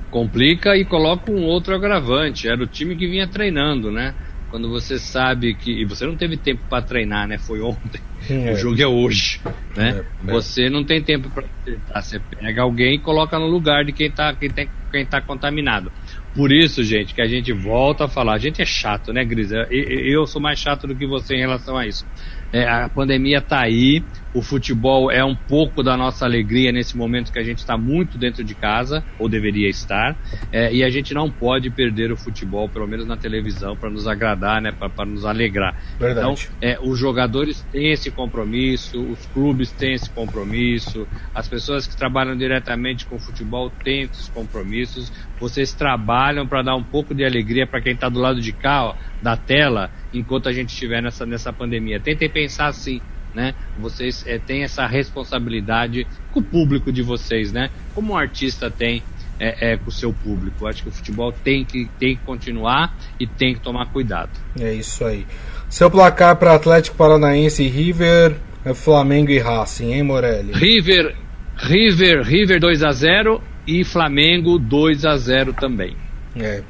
Complica 0.08 0.76
e 0.76 0.84
coloca 0.84 1.32
um 1.32 1.42
outro 1.42 1.74
agravante. 1.74 2.46
Era 2.46 2.62
o 2.62 2.66
time 2.66 2.94
que 2.94 3.08
vinha 3.08 3.26
treinando, 3.26 3.90
né? 3.90 4.14
Quando 4.52 4.68
você 4.68 4.98
sabe 4.98 5.54
que. 5.54 5.80
E 5.80 5.86
você 5.86 6.04
não 6.04 6.14
teve 6.14 6.36
tempo 6.36 6.60
para 6.68 6.82
treinar, 6.82 7.26
né? 7.26 7.38
Foi 7.38 7.58
ontem. 7.62 8.02
É. 8.28 8.52
O 8.52 8.56
jogo 8.56 8.82
é 8.82 8.86
hoje. 8.86 9.40
Né? 9.74 10.04
É, 10.26 10.30
é. 10.30 10.30
Você 10.30 10.68
não 10.68 10.84
tem 10.84 11.02
tempo 11.02 11.30
para 11.30 11.44
treinar. 11.64 12.02
Você 12.02 12.20
pega 12.20 12.60
alguém 12.60 12.96
e 12.96 12.98
coloca 12.98 13.38
no 13.38 13.46
lugar 13.46 13.82
de 13.82 13.94
quem 13.94 14.08
está 14.08 14.34
quem 14.34 14.50
tem, 14.50 14.68
quem 14.90 15.06
tá 15.06 15.22
contaminado. 15.22 15.90
Por 16.34 16.52
isso, 16.52 16.84
gente, 16.84 17.14
que 17.14 17.22
a 17.22 17.26
gente 17.26 17.50
volta 17.50 18.04
a 18.04 18.08
falar. 18.08 18.34
A 18.34 18.38
gente 18.38 18.60
é 18.60 18.66
chato, 18.66 19.10
né, 19.10 19.24
Grisa? 19.24 19.66
Eu, 19.70 20.20
eu 20.20 20.26
sou 20.26 20.40
mais 20.40 20.58
chato 20.58 20.86
do 20.86 20.94
que 20.94 21.06
você 21.06 21.34
em 21.34 21.40
relação 21.40 21.78
a 21.78 21.86
isso. 21.86 22.04
É, 22.52 22.68
a 22.68 22.88
pandemia 22.88 23.38
está 23.38 23.62
aí, 23.62 24.04
o 24.34 24.42
futebol 24.42 25.10
é 25.10 25.24
um 25.24 25.34
pouco 25.34 25.82
da 25.82 25.96
nossa 25.96 26.24
alegria 26.24 26.72
nesse 26.72 26.96
momento 26.96 27.32
que 27.32 27.38
a 27.38 27.42
gente 27.42 27.58
está 27.58 27.76
muito 27.76 28.18
dentro 28.18 28.44
de 28.44 28.54
casa, 28.54 29.04
ou 29.18 29.28
deveria 29.28 29.68
estar, 29.68 30.16
é, 30.50 30.72
e 30.72 30.84
a 30.84 30.90
gente 30.90 31.14
não 31.14 31.30
pode 31.30 31.70
perder 31.70 32.12
o 32.12 32.16
futebol, 32.16 32.68
pelo 32.68 32.86
menos 32.86 33.06
na 33.06 33.16
televisão, 33.16 33.76
para 33.76 33.90
nos 33.90 34.06
agradar, 34.06 34.60
né, 34.60 34.72
para 34.72 35.06
nos 35.06 35.24
alegrar. 35.24 35.74
Verdade. 35.98 36.20
Então, 36.20 36.34
é, 36.60 36.78
os 36.80 36.98
jogadores 36.98 37.62
têm 37.72 37.92
esse 37.92 38.10
compromisso, 38.10 39.02
os 39.02 39.24
clubes 39.26 39.70
têm 39.72 39.94
esse 39.94 40.10
compromisso, 40.10 41.06
as 41.34 41.48
pessoas 41.48 41.86
que 41.86 41.96
trabalham 41.96 42.36
diretamente 42.36 43.06
com 43.06 43.16
o 43.16 43.18
futebol 43.18 43.70
têm 43.82 44.02
esses 44.02 44.28
compromissos, 44.28 45.12
vocês 45.38 45.72
trabalham 45.72 46.46
para 46.46 46.62
dar 46.62 46.76
um 46.76 46.84
pouco 46.84 47.14
de 47.14 47.24
alegria 47.24 47.66
para 47.66 47.80
quem 47.80 47.94
está 47.94 48.08
do 48.08 48.20
lado 48.20 48.40
de 48.40 48.52
cá, 48.52 48.84
ó, 48.84 48.94
da 49.20 49.36
tela, 49.36 49.90
enquanto 50.12 50.48
a 50.48 50.52
gente 50.52 50.70
estiver 50.70 51.02
nessa, 51.02 51.24
nessa 51.24 51.52
pandemia. 51.52 52.00
Tentem 52.00 52.28
pensar 52.28 52.66
assim, 52.66 53.00
né? 53.34 53.54
Vocês 53.78 54.24
é, 54.26 54.38
têm 54.38 54.62
essa 54.62 54.86
responsabilidade 54.86 56.06
com 56.32 56.40
o 56.40 56.42
público 56.42 56.92
de 56.92 57.02
vocês, 57.02 57.52
né? 57.52 57.70
Como 57.94 58.12
um 58.12 58.16
artista 58.16 58.70
tem 58.70 59.02
é, 59.38 59.72
é, 59.72 59.76
com 59.76 59.88
o 59.88 59.92
seu 59.92 60.12
público. 60.12 60.66
Acho 60.66 60.82
que 60.82 60.88
o 60.88 60.92
futebol 60.92 61.32
tem 61.32 61.64
que, 61.64 61.88
tem 61.98 62.16
que 62.16 62.22
continuar 62.22 62.96
e 63.18 63.26
tem 63.26 63.54
que 63.54 63.60
tomar 63.60 63.86
cuidado. 63.86 64.30
É 64.58 64.72
isso 64.72 65.04
aí. 65.04 65.26
Seu 65.68 65.90
placar 65.90 66.36
para 66.36 66.54
Atlético 66.54 66.96
Paranaense 66.96 67.62
e 67.62 67.68
River, 67.68 68.36
é 68.64 68.74
Flamengo 68.74 69.30
e 69.30 69.38
Racing, 69.38 69.92
hein, 69.92 70.02
Morelli? 70.02 70.52
River, 70.52 71.16
River, 71.56 72.22
River 72.22 72.60
2 72.60 72.82
a 72.82 72.92
0 72.92 73.42
e 73.66 73.82
Flamengo 73.84 74.58
2 74.58 75.04
a 75.04 75.16
0 75.16 75.54
também. 75.54 75.96
É, 76.36 76.62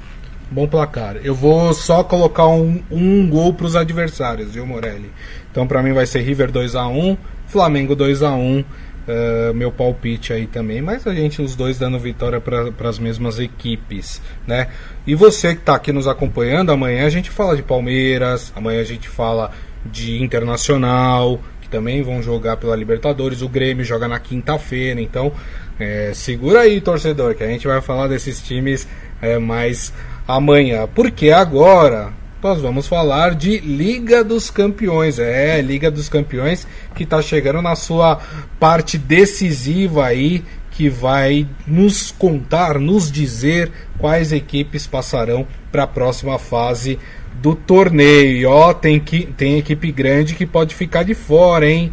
bom 0.53 0.69
placar. 0.69 1.17
Eu 1.25 1.35
vou 1.35 1.73
só 1.73 2.05
colocar 2.05 2.47
um, 2.47 2.83
um 2.91 3.29
gol 3.29 3.55
para 3.55 3.67
os 3.67 3.75
adversários, 3.75 4.53
viu, 4.53 4.67
Morelli? 4.67 5.11
Então, 5.51 5.67
para 5.67 5.83
mim, 5.83 5.93
vai 5.93 6.07
ser 6.07 6.21
River 6.21 6.51
2 6.51 6.77
a 6.77 6.87
1 6.87 7.17
Flamengo 7.47 7.97
2 7.97 8.23
a 8.23 8.35
1 8.35 8.65
Uh, 9.03 9.53
meu 9.53 9.73
palpite 9.73 10.33
aí 10.33 10.47
também, 10.47 10.81
mas 10.81 11.09
a 11.09 11.12
gente 11.12 11.43
os 11.43 11.57
dois 11.57 11.77
dando 11.77 11.99
vitória 11.99 12.41
para 12.41 12.88
as 12.88 13.01
mesmas 13.01 13.41
equipes, 13.41 14.23
né? 14.47 14.69
E 15.05 15.17
você 15.17 15.57
que 15.57 15.61
está 15.61 15.75
aqui 15.75 15.91
nos 15.91 16.07
acompanhando, 16.07 16.71
amanhã 16.71 17.05
a 17.05 17.11
gente 17.11 17.29
fala 17.29 17.57
de 17.57 17.65
Palmeiras, 17.65 18.53
amanhã 18.55 18.81
a 18.81 18.85
gente 18.85 19.09
fala 19.09 19.51
de 19.85 20.23
Internacional, 20.23 21.41
que 21.61 21.69
também 21.69 22.01
vão 22.01 22.23
jogar 22.23 22.59
pela 22.59 22.77
Libertadores, 22.77 23.43
o 23.43 23.49
Grêmio 23.49 23.85
joga 23.85 24.07
na 24.07 24.21
quinta-feira, 24.21 25.01
então 25.01 25.33
é, 25.81 26.12
segura 26.15 26.61
aí, 26.61 26.81
torcedor, 26.81 27.35
que 27.35 27.43
a 27.43 27.49
gente 27.49 27.67
vai 27.67 27.81
falar 27.81 28.07
desses 28.07 28.41
times 28.41 28.87
é, 29.21 29.37
mais 29.37 29.93
amanhã. 30.27 30.89
Porque 30.93 31.31
agora 31.31 32.13
nós 32.43 32.61
vamos 32.61 32.89
falar 32.89 33.35
de 33.35 33.59
Liga 33.59 34.25
dos 34.25 34.51
Campeões. 34.51 35.19
É, 35.19 35.61
Liga 35.61 35.91
dos 35.91 36.09
Campeões 36.09 36.67
que 36.95 37.05
está 37.05 37.23
chegando 37.23 37.63
na 37.63 37.77
sua 37.77 38.19
parte 38.59 38.99
decisiva 38.99 40.07
aí, 40.07 40.45
que 40.73 40.89
vai 40.89 41.47
nos 41.67 42.11
contar, 42.11 42.79
nos 42.79 43.13
dizer 43.13 43.71
quais 43.99 44.33
equipes 44.33 44.87
passarão 44.87 45.47
para 45.71 45.85
a 45.85 45.87
próxima 45.87 46.39
fase 46.39 46.99
do 47.35 47.55
torneio. 47.55 48.37
E 48.37 48.47
ó, 48.47 48.75
tem, 48.75 48.99
que, 48.99 49.27
tem 49.27 49.59
equipe 49.59 49.93
grande 49.93 50.35
que 50.35 50.47
pode 50.47 50.75
ficar 50.75 51.05
de 51.05 51.15
fora, 51.15 51.71
hein? 51.71 51.93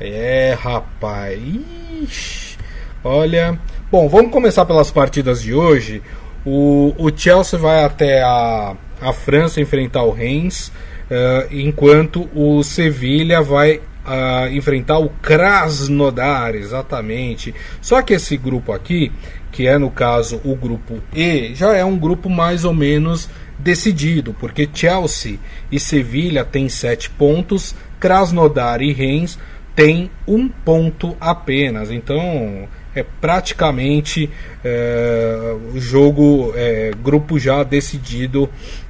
É, 0.00 0.56
rapaz. 0.58 1.38
Ixi, 2.02 2.56
olha. 3.04 3.58
Bom, 3.90 4.08
vamos 4.08 4.32
começar 4.32 4.64
pelas 4.64 4.90
partidas 4.90 5.42
de 5.42 5.52
hoje. 5.52 6.02
O, 6.44 6.94
o 6.98 7.16
Chelsea 7.16 7.58
vai 7.58 7.84
até 7.84 8.22
a, 8.22 8.74
a 9.00 9.12
França 9.12 9.60
enfrentar 9.60 10.02
o 10.02 10.10
Reims, 10.10 10.68
uh, 10.68 11.48
enquanto 11.50 12.28
o 12.34 12.62
Sevilha 12.62 13.40
vai 13.40 13.76
uh, 13.76 14.48
enfrentar 14.52 14.98
o 14.98 15.08
Krasnodar, 15.08 16.54
exatamente. 16.54 17.54
Só 17.80 18.02
que 18.02 18.14
esse 18.14 18.36
grupo 18.36 18.72
aqui, 18.72 19.12
que 19.50 19.66
é 19.66 19.78
no 19.78 19.90
caso 19.90 20.40
o 20.44 20.56
grupo 20.56 21.00
E, 21.14 21.54
já 21.54 21.76
é 21.76 21.84
um 21.84 21.98
grupo 21.98 22.28
mais 22.28 22.64
ou 22.64 22.74
menos 22.74 23.28
decidido, 23.58 24.34
porque 24.38 24.68
Chelsea 24.72 25.38
e 25.70 25.78
Sevilha 25.78 26.44
têm 26.44 26.68
sete 26.68 27.08
pontos, 27.10 27.74
Krasnodar 28.00 28.82
e 28.82 28.92
Reims 28.92 29.38
têm 29.76 30.10
um 30.26 30.48
ponto 30.48 31.16
apenas. 31.20 31.90
Então 31.90 32.68
é 32.94 33.04
praticamente 33.20 34.28
é, 34.64 35.56
jogo, 35.76 36.52
é, 36.54 36.90
grupo 37.02 37.38
já 37.38 37.62
decidido 37.62 38.48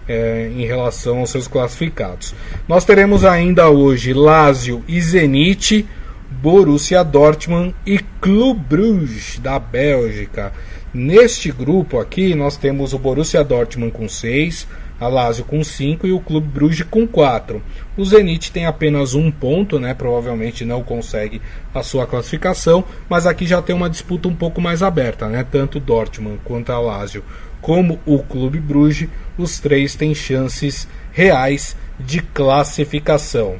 é, 0.08 0.50
em 0.54 0.66
relação 0.66 1.18
aos 1.18 1.30
seus 1.30 1.46
classificados. 1.46 2.34
Nós 2.68 2.84
teremos 2.84 3.24
ainda 3.24 3.70
hoje 3.70 4.12
Lazio 4.12 4.82
e 4.88 5.00
Zenit, 5.00 5.86
Borussia 6.30 7.04
Dortmund 7.04 7.74
e 7.86 7.98
Clube 8.20 8.60
Bruges 8.68 9.38
da 9.38 9.58
Bélgica. 9.58 10.52
Neste 10.92 11.50
grupo 11.50 11.98
aqui 11.98 12.34
nós 12.34 12.56
temos 12.56 12.92
o 12.92 12.98
Borussia 12.98 13.44
Dortmund 13.44 13.92
com 13.92 14.08
6, 14.08 14.66
a 15.00 15.08
Lazio 15.08 15.44
com 15.44 15.62
5 15.62 16.06
e 16.06 16.12
o 16.12 16.20
Clube 16.20 16.48
Bruges 16.48 16.86
com 16.88 17.06
4. 17.06 17.62
O 17.96 18.04
Zenit 18.04 18.50
tem 18.50 18.64
apenas 18.64 19.14
um 19.14 19.30
ponto, 19.30 19.78
né? 19.78 19.92
Provavelmente 19.92 20.64
não 20.64 20.82
consegue 20.82 21.42
a 21.74 21.82
sua 21.82 22.06
classificação, 22.06 22.84
mas 23.08 23.26
aqui 23.26 23.46
já 23.46 23.60
tem 23.60 23.76
uma 23.76 23.90
disputa 23.90 24.28
um 24.28 24.34
pouco 24.34 24.60
mais 24.60 24.82
aberta, 24.82 25.28
né? 25.28 25.44
Tanto 25.50 25.78
Dortmund 25.78 26.40
quanto 26.44 26.72
a 26.72 26.78
Lazio 26.78 27.22
como 27.62 28.00
o 28.04 28.18
Clube 28.18 28.58
Bruges, 28.58 29.08
os 29.38 29.60
três 29.60 29.94
têm 29.94 30.14
chances 30.14 30.88
reais 31.12 31.76
de 31.98 32.20
classificação. 32.20 33.56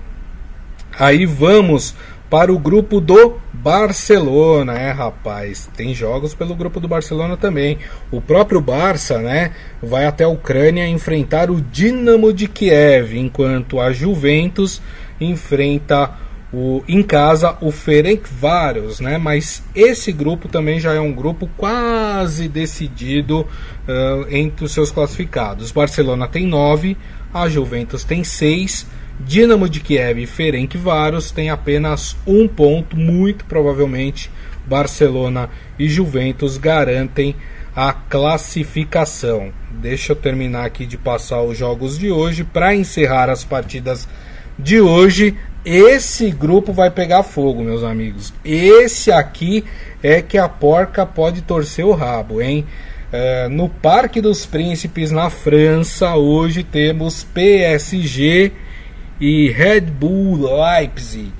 Aí 0.98 1.24
vamos 1.24 1.94
para 2.32 2.50
o 2.50 2.58
grupo 2.58 2.98
do 2.98 3.36
Barcelona, 3.52 4.72
é 4.72 4.90
rapaz. 4.90 5.68
Tem 5.76 5.94
jogos 5.94 6.34
pelo 6.34 6.54
grupo 6.54 6.80
do 6.80 6.88
Barcelona 6.88 7.36
também. 7.36 7.76
O 8.10 8.22
próprio 8.22 8.58
Barça, 8.58 9.18
né, 9.18 9.50
vai 9.82 10.06
até 10.06 10.24
a 10.24 10.28
Ucrânia 10.28 10.88
enfrentar 10.88 11.50
o 11.50 11.60
Dinamo 11.60 12.32
de 12.32 12.48
Kiev, 12.48 13.18
enquanto 13.18 13.78
a 13.78 13.92
Juventus 13.92 14.80
enfrenta 15.20 16.10
o, 16.50 16.82
em 16.88 17.02
casa 17.02 17.58
o 17.60 17.70
Ferencváros, 17.70 18.98
né? 18.98 19.18
Mas 19.18 19.62
esse 19.74 20.10
grupo 20.10 20.48
também 20.48 20.80
já 20.80 20.94
é 20.94 21.00
um 21.00 21.12
grupo 21.12 21.46
quase 21.54 22.48
decidido 22.48 23.40
uh, 23.40 24.26
entre 24.30 24.64
os 24.64 24.72
seus 24.72 24.90
classificados. 24.90 25.70
Barcelona 25.70 26.26
tem 26.26 26.46
nove, 26.46 26.96
a 27.34 27.46
Juventus 27.46 28.04
tem 28.04 28.24
seis 28.24 28.86
Dinamo 29.20 29.68
de 29.68 29.80
Kiev 29.80 30.22
e 30.22 30.26
Ferencváros 30.26 31.30
têm 31.30 31.50
apenas 31.50 32.16
um 32.26 32.48
ponto, 32.48 32.96
muito 32.96 33.44
provavelmente 33.44 34.30
Barcelona 34.66 35.50
e 35.78 35.88
Juventus 35.88 36.56
garantem 36.56 37.34
a 37.74 37.92
classificação. 37.92 39.52
Deixa 39.70 40.12
eu 40.12 40.16
terminar 40.16 40.64
aqui 40.64 40.86
de 40.86 40.96
passar 40.96 41.42
os 41.42 41.56
jogos 41.56 41.98
de 41.98 42.10
hoje 42.10 42.44
para 42.44 42.74
encerrar 42.74 43.30
as 43.30 43.44
partidas 43.44 44.08
de 44.58 44.80
hoje. 44.80 45.36
Esse 45.64 46.30
grupo 46.30 46.72
vai 46.72 46.90
pegar 46.90 47.22
fogo, 47.22 47.62
meus 47.62 47.84
amigos. 47.84 48.34
Esse 48.44 49.12
aqui 49.12 49.64
é 50.02 50.20
que 50.20 50.36
a 50.36 50.48
porca 50.48 51.06
pode 51.06 51.42
torcer 51.42 51.84
o 51.84 51.92
rabo, 51.92 52.42
hein? 52.42 52.66
Uh, 53.12 53.48
no 53.50 53.68
Parque 53.68 54.20
dos 54.20 54.46
Príncipes, 54.46 55.10
na 55.10 55.28
França, 55.30 56.14
hoje 56.16 56.64
temos 56.64 57.24
PSG 57.24 58.52
e 59.22 59.48
Red 59.50 59.82
Bull 59.82 60.36
Leipzig. 60.36 61.32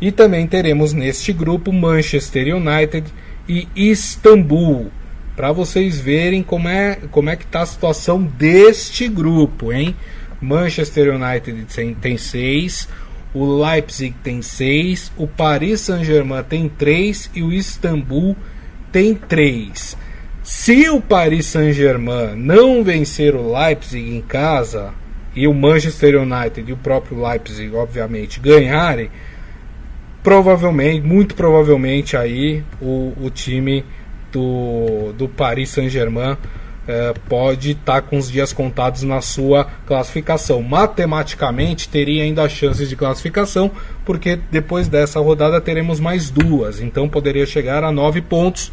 E 0.00 0.10
também 0.10 0.48
teremos 0.48 0.92
neste 0.92 1.32
grupo 1.32 1.72
Manchester 1.72 2.56
United 2.56 3.06
e 3.48 3.68
Istambul. 3.76 4.90
Para 5.36 5.52
vocês 5.52 6.00
verem 6.00 6.42
como 6.42 6.68
é, 6.68 6.98
como 7.12 7.30
é 7.30 7.36
que 7.36 7.44
está 7.44 7.62
a 7.62 7.66
situação 7.66 8.20
deste 8.20 9.06
grupo, 9.06 9.72
hein? 9.72 9.94
Manchester 10.40 11.14
United 11.14 11.66
tem 12.00 12.18
6, 12.18 12.88
o 13.32 13.62
Leipzig 13.62 14.12
tem 14.24 14.42
6, 14.42 15.12
o 15.16 15.28
Paris 15.28 15.82
Saint-Germain 15.82 16.42
tem 16.42 16.68
3 16.68 17.30
e 17.32 17.44
o 17.44 17.52
Istambul 17.52 18.36
tem 18.90 19.14
3. 19.14 19.96
Se 20.42 20.90
o 20.90 21.00
Paris 21.00 21.46
Saint-Germain 21.46 22.34
não 22.34 22.82
vencer 22.82 23.36
o 23.36 23.56
Leipzig 23.56 24.16
em 24.16 24.20
casa 24.20 24.92
e 25.34 25.46
o 25.46 25.54
Manchester 25.54 26.20
United 26.20 26.68
e 26.68 26.72
o 26.72 26.76
próprio 26.76 27.22
Leipzig, 27.24 27.74
obviamente, 27.74 28.40
ganharem, 28.40 29.10
provavelmente, 30.22 31.00
muito 31.06 31.34
provavelmente 31.34 32.16
aí 32.16 32.62
o, 32.80 33.12
o 33.20 33.30
time 33.30 33.84
do, 34.32 35.12
do 35.16 35.28
Paris 35.28 35.70
Saint-Germain 35.70 36.36
é, 36.86 37.14
pode 37.28 37.72
estar 37.72 38.00
tá 38.00 38.02
com 38.02 38.18
os 38.18 38.30
dias 38.30 38.52
contados 38.52 39.02
na 39.02 39.20
sua 39.20 39.66
classificação. 39.86 40.62
Matematicamente 40.62 41.88
teria 41.88 42.24
ainda 42.24 42.48
chances 42.48 42.88
de 42.88 42.96
classificação, 42.96 43.70
porque 44.04 44.38
depois 44.50 44.88
dessa 44.88 45.20
rodada 45.20 45.60
teremos 45.60 46.00
mais 46.00 46.30
duas, 46.30 46.80
então 46.80 47.08
poderia 47.08 47.46
chegar 47.46 47.84
a 47.84 47.92
nove 47.92 48.20
pontos. 48.20 48.72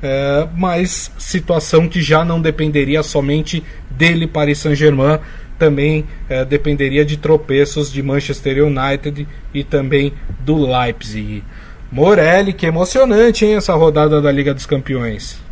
É, 0.00 0.46
mas 0.56 1.10
situação 1.18 1.88
que 1.88 2.00
já 2.00 2.24
não 2.24 2.40
dependeria 2.40 3.02
somente 3.02 3.64
dele, 3.90 4.28
Paris 4.28 4.58
Saint-Germain, 4.58 5.18
também 5.58 6.06
é, 6.28 6.44
dependeria 6.44 7.04
de 7.04 7.16
tropeços 7.16 7.92
de 7.92 8.02
Manchester 8.02 8.64
United 8.64 9.26
e 9.52 9.64
também 9.64 10.12
do 10.40 10.66
Leipzig. 10.66 11.42
Morelli, 11.90 12.52
que 12.52 12.66
emocionante, 12.66 13.44
hein, 13.44 13.56
essa 13.56 13.74
rodada 13.74 14.20
da 14.20 14.30
Liga 14.30 14.54
dos 14.54 14.66
Campeões. 14.66 15.42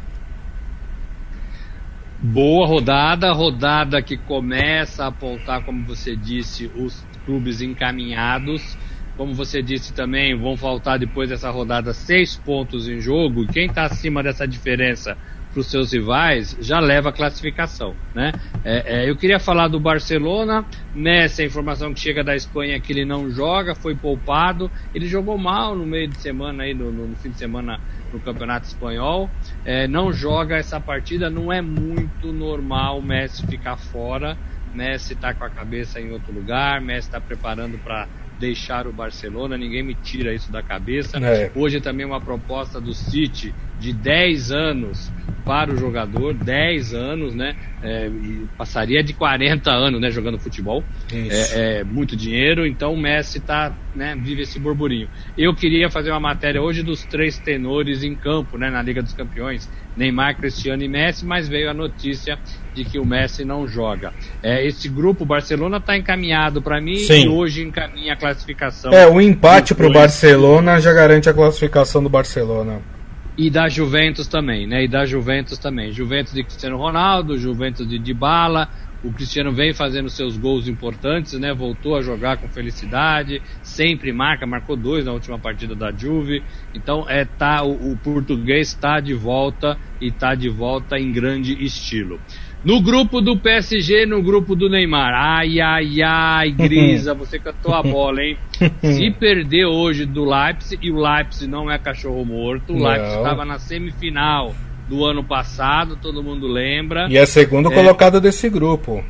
Boa 2.18 2.66
rodada, 2.66 3.32
rodada 3.32 4.02
que 4.02 4.16
começa 4.16 5.04
a 5.04 5.08
apontar, 5.08 5.64
como 5.64 5.84
você 5.84 6.14
disse, 6.16 6.70
os 6.76 7.04
clubes 7.24 7.60
encaminhados. 7.60 8.76
Como 9.16 9.32
você 9.32 9.62
disse 9.62 9.94
também, 9.94 10.38
vão 10.38 10.56
faltar 10.56 10.98
depois 10.98 11.30
dessa 11.30 11.50
rodada 11.50 11.94
seis 11.94 12.36
pontos 12.36 12.86
em 12.86 13.00
jogo. 13.00 13.46
Quem 13.46 13.66
está 13.66 13.84
acima 13.84 14.22
dessa 14.22 14.46
diferença 14.46 15.16
para 15.56 15.60
os 15.62 15.70
seus 15.70 15.92
rivais, 15.92 16.54
já 16.60 16.78
leva 16.78 17.08
a 17.08 17.12
classificação. 17.12 17.94
Né? 18.14 18.30
É, 18.62 19.04
é, 19.04 19.10
eu 19.10 19.16
queria 19.16 19.40
falar 19.40 19.68
do 19.68 19.80
Barcelona, 19.80 20.66
Messi, 20.94 21.40
a 21.40 21.46
informação 21.46 21.94
que 21.94 22.00
chega 22.00 22.22
da 22.22 22.36
Espanha 22.36 22.78
que 22.78 22.92
ele 22.92 23.06
não 23.06 23.30
joga, 23.30 23.74
foi 23.74 23.94
poupado, 23.94 24.70
ele 24.94 25.06
jogou 25.06 25.38
mal 25.38 25.74
no 25.74 25.86
meio 25.86 26.08
de 26.08 26.18
semana, 26.18 26.64
aí, 26.64 26.74
no, 26.74 26.92
no 26.92 27.16
fim 27.16 27.30
de 27.30 27.38
semana 27.38 27.80
no 28.12 28.20
Campeonato 28.20 28.66
Espanhol, 28.66 29.30
é, 29.64 29.88
não 29.88 30.12
joga 30.12 30.56
essa 30.56 30.78
partida, 30.78 31.30
não 31.30 31.50
é 31.50 31.62
muito 31.62 32.32
normal 32.32 32.98
o 32.98 33.02
Messi 33.02 33.46
ficar 33.46 33.78
fora, 33.78 34.36
Messi 34.74 35.14
está 35.14 35.32
com 35.32 35.44
a 35.44 35.48
cabeça 35.48 35.98
em 35.98 36.12
outro 36.12 36.34
lugar, 36.34 36.82
Messi 36.82 37.08
está 37.08 37.18
preparando 37.18 37.78
para 37.78 38.06
deixar 38.38 38.86
o 38.86 38.92
Barcelona, 38.92 39.56
ninguém 39.56 39.82
me 39.82 39.94
tira 39.94 40.34
isso 40.34 40.50
da 40.52 40.62
cabeça. 40.62 41.18
É. 41.18 41.50
Hoje 41.54 41.80
também 41.80 42.06
uma 42.06 42.20
proposta 42.20 42.80
do 42.80 42.92
City 42.92 43.54
de 43.78 43.92
10 43.92 44.52
anos 44.52 45.10
para 45.46 45.72
o 45.72 45.76
jogador, 45.76 46.34
10 46.34 46.92
anos, 46.92 47.34
né? 47.34 47.54
É, 47.80 48.10
passaria 48.58 49.00
de 49.02 49.12
40 49.12 49.70
anos, 49.70 50.00
né, 50.00 50.10
jogando 50.10 50.40
futebol. 50.40 50.82
É, 51.12 51.78
é, 51.78 51.84
muito 51.84 52.16
dinheiro, 52.16 52.66
então 52.66 52.92
o 52.92 53.00
Messi 53.00 53.38
tá, 53.38 53.72
né, 53.94 54.16
vive 54.16 54.42
esse 54.42 54.58
burburinho. 54.58 55.08
Eu 55.38 55.54
queria 55.54 55.88
fazer 55.88 56.10
uma 56.10 56.18
matéria 56.18 56.60
hoje 56.60 56.82
dos 56.82 57.04
três 57.04 57.38
tenores 57.38 58.02
em 58.02 58.16
campo, 58.16 58.58
né, 58.58 58.70
na 58.70 58.82
Liga 58.82 59.00
dos 59.00 59.12
Campeões, 59.12 59.70
Neymar, 59.96 60.36
Cristiano 60.36 60.82
e 60.82 60.88
Messi, 60.88 61.24
mas 61.24 61.48
veio 61.48 61.70
a 61.70 61.74
notícia 61.74 62.40
de 62.76 62.84
que 62.84 62.98
o 62.98 63.04
Messi 63.06 63.44
não 63.44 63.66
joga. 63.66 64.12
É, 64.42 64.64
esse 64.66 64.88
grupo, 64.88 65.24
Barcelona, 65.24 65.78
está 65.78 65.96
encaminhado 65.96 66.60
para 66.60 66.78
mim 66.80 66.96
Sim. 66.96 67.24
e 67.24 67.28
hoje 67.28 67.62
encaminha 67.62 68.12
a 68.12 68.16
classificação. 68.16 68.92
É, 68.92 69.08
o 69.08 69.18
empate 69.18 69.74
para 69.74 69.86
o 69.86 69.92
Barcelona 69.92 70.78
já 70.78 70.92
garante 70.92 71.28
a 71.28 71.34
classificação 71.34 72.02
do 72.02 72.10
Barcelona. 72.10 72.82
E 73.38 73.50
da 73.50 73.68
Juventus 73.68 74.26
também, 74.26 74.66
né? 74.66 74.84
E 74.84 74.88
da 74.88 75.04
Juventus 75.04 75.58
também. 75.58 75.90
Juventus 75.90 76.32
de 76.32 76.42
Cristiano 76.42 76.76
Ronaldo, 76.76 77.38
Juventus 77.38 77.88
de 77.88 77.98
Dybala. 77.98 78.68
O 79.04 79.12
Cristiano 79.12 79.52
vem 79.52 79.74
fazendo 79.74 80.08
seus 80.08 80.38
gols 80.38 80.66
importantes, 80.66 81.34
né? 81.34 81.52
Voltou 81.52 81.96
a 81.96 82.02
jogar 82.02 82.38
com 82.38 82.48
felicidade, 82.48 83.42
sempre 83.62 84.10
marca, 84.10 84.46
marcou 84.46 84.74
dois 84.74 85.04
na 85.04 85.12
última 85.12 85.38
partida 85.38 85.74
da 85.74 85.92
Juve. 85.92 86.42
Então 86.74 87.04
é 87.08 87.24
tá 87.24 87.62
o, 87.62 87.92
o 87.92 87.96
português 87.98 88.68
está 88.68 89.00
de 89.00 89.12
volta 89.12 89.78
e 90.00 90.08
está 90.08 90.34
de 90.34 90.48
volta 90.48 90.98
em 90.98 91.12
grande 91.12 91.62
estilo. 91.62 92.18
No 92.64 92.80
grupo 92.80 93.20
do 93.20 93.38
PSG, 93.38 94.06
no 94.06 94.22
grupo 94.22 94.56
do 94.56 94.68
Neymar. 94.68 95.12
Ai, 95.14 95.60
ai, 95.60 96.02
ai, 96.02 96.50
Grisa, 96.56 97.14
você 97.14 97.38
cantou 97.38 97.74
a 97.74 97.82
bola, 97.82 98.22
hein? 98.22 98.36
Se 98.82 99.10
perder 99.18 99.66
hoje 99.66 100.04
do 100.04 100.24
Leipzig, 100.24 100.86
e 100.86 100.90
o 100.90 100.96
Leipzig 100.96 101.48
não 101.48 101.70
é 101.70 101.78
cachorro 101.78 102.24
morto, 102.24 102.72
o 102.72 102.82
Leipzig 102.82 103.16
estava 103.16 103.44
na 103.44 103.58
semifinal 103.58 104.54
do 104.88 105.04
ano 105.04 105.22
passado, 105.22 105.96
todo 105.96 106.22
mundo 106.22 106.46
lembra. 106.46 107.06
E 107.08 107.16
é 107.16 107.26
segundo 107.26 107.70
é, 107.70 107.74
colocado 107.74 108.20
desse 108.20 108.48
grupo. 108.48 109.04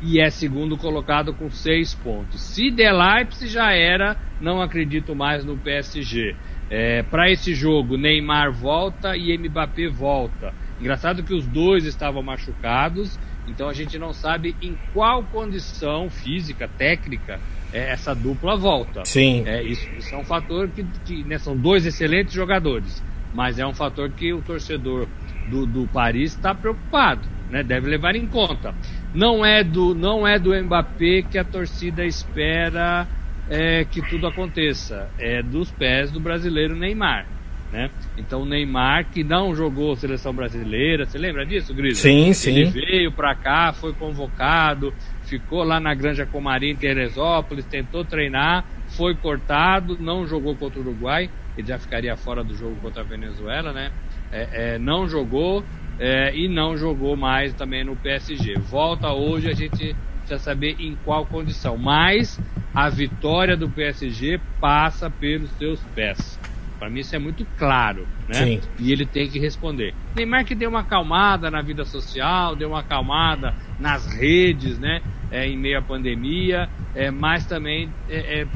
E 0.00 0.20
é 0.20 0.30
segundo 0.30 0.76
colocado 0.76 1.32
com 1.32 1.50
seis 1.50 1.94
pontos. 1.94 2.40
Se 2.40 2.70
der 2.70 2.92
Leipzig 2.92 3.50
já 3.50 3.72
era, 3.72 4.16
não 4.40 4.60
acredito 4.60 5.14
mais 5.14 5.44
no 5.44 5.56
PSG. 5.56 6.34
É, 6.68 7.02
Para 7.04 7.30
esse 7.30 7.54
jogo, 7.54 7.96
Neymar 7.96 8.52
volta 8.52 9.16
e 9.16 9.36
Mbappé 9.38 9.88
volta. 9.88 10.52
Engraçado 10.78 11.24
que 11.24 11.34
os 11.34 11.46
dois 11.46 11.84
estavam 11.84 12.22
machucados, 12.22 13.18
então 13.46 13.68
a 13.68 13.72
gente 13.72 13.98
não 13.98 14.12
sabe 14.12 14.56
em 14.60 14.78
qual 14.92 15.24
condição 15.24 16.10
física, 16.10 16.68
técnica, 16.68 17.40
é, 17.72 17.92
essa 17.92 18.14
dupla 18.14 18.56
volta. 18.56 19.02
Sim. 19.04 19.42
É, 19.46 19.62
isso, 19.62 19.88
isso 19.96 20.14
é 20.14 20.18
um 20.18 20.24
fator 20.24 20.68
que, 20.70 20.84
que 21.04 21.24
né, 21.24 21.38
são 21.38 21.56
dois 21.56 21.86
excelentes 21.86 22.34
jogadores, 22.34 23.02
mas 23.32 23.58
é 23.58 23.66
um 23.66 23.72
fator 23.72 24.10
que 24.12 24.32
o 24.34 24.42
torcedor 24.42 25.08
do, 25.46 25.66
do 25.66 25.86
Paris 25.88 26.32
está 26.32 26.54
preocupado, 26.54 27.26
né, 27.48 27.62
deve 27.62 27.88
levar 27.88 28.14
em 28.14 28.26
conta. 28.26 28.74
Não 29.14 29.44
é 29.44 29.64
do, 29.64 29.94
não 29.94 30.26
é 30.26 30.38
do 30.38 30.54
Mbappé 30.54 31.22
que 31.22 31.38
a 31.38 31.44
torcida 31.44 32.04
espera 32.04 33.08
é, 33.48 33.84
que 33.84 34.02
tudo 34.02 34.26
aconteça, 34.26 35.10
é 35.18 35.42
dos 35.42 35.70
pés 35.70 36.10
do 36.10 36.20
brasileiro 36.20 36.76
Neymar. 36.76 37.35
Né? 37.70 37.90
Então 38.16 38.42
o 38.42 38.46
Neymar, 38.46 39.10
que 39.10 39.24
não 39.24 39.54
jogou 39.54 39.96
seleção 39.96 40.32
brasileira, 40.32 41.04
você 41.04 41.18
lembra 41.18 41.44
disso, 41.44 41.74
Gris? 41.74 41.98
Sim, 41.98 42.32
sim. 42.32 42.50
Ele 42.50 42.64
veio 42.70 43.12
para 43.12 43.34
cá, 43.34 43.72
foi 43.72 43.92
convocado, 43.92 44.94
ficou 45.22 45.64
lá 45.64 45.80
na 45.80 45.92
Granja 45.94 46.24
Comarim, 46.24 46.70
em 46.70 46.76
Teresópolis, 46.76 47.66
tentou 47.66 48.04
treinar, 48.04 48.64
foi 48.96 49.16
cortado, 49.16 49.98
não 49.98 50.26
jogou 50.26 50.56
contra 50.56 50.78
o 50.78 50.82
Uruguai, 50.82 51.28
ele 51.56 51.66
já 51.66 51.78
ficaria 51.78 52.16
fora 52.16 52.44
do 52.44 52.54
jogo 52.54 52.76
contra 52.76 53.02
a 53.02 53.04
Venezuela, 53.04 53.72
né? 53.72 53.90
É, 54.30 54.74
é, 54.74 54.78
não 54.78 55.08
jogou 55.08 55.64
é, 55.98 56.36
e 56.36 56.48
não 56.48 56.76
jogou 56.76 57.16
mais 57.16 57.54
também 57.54 57.84
no 57.84 57.96
PSG. 57.96 58.54
Volta 58.58 59.12
hoje, 59.12 59.48
a 59.48 59.54
gente 59.54 59.96
precisa 60.18 60.38
saber 60.38 60.76
em 60.78 60.94
qual 60.96 61.26
condição. 61.26 61.76
Mas 61.78 62.38
a 62.74 62.88
vitória 62.88 63.56
do 63.56 63.70
PSG 63.70 64.40
passa 64.60 65.08
pelos 65.10 65.50
seus 65.52 65.80
pés. 65.94 66.38
Para 66.78 66.90
mim 66.90 67.00
isso 67.00 67.14
é 67.16 67.18
muito 67.18 67.46
claro, 67.58 68.06
né? 68.28 68.34
Sim. 68.34 68.60
E 68.78 68.92
ele 68.92 69.06
tem 69.06 69.28
que 69.28 69.38
responder. 69.38 69.94
Neymar 70.14 70.44
que 70.44 70.54
deu 70.54 70.68
uma 70.68 70.80
acalmada 70.80 71.50
na 71.50 71.62
vida 71.62 71.84
social, 71.84 72.54
deu 72.54 72.68
uma 72.68 72.80
acalmada 72.80 73.54
nas 73.78 74.06
redes, 74.06 74.78
né? 74.78 75.00
É, 75.30 75.46
em 75.46 75.56
meio 75.56 75.78
à 75.78 75.82
pandemia, 75.82 76.68
é, 76.94 77.10
mas 77.10 77.44
também 77.46 77.90
é, 78.08 78.42
é 78.42 78.46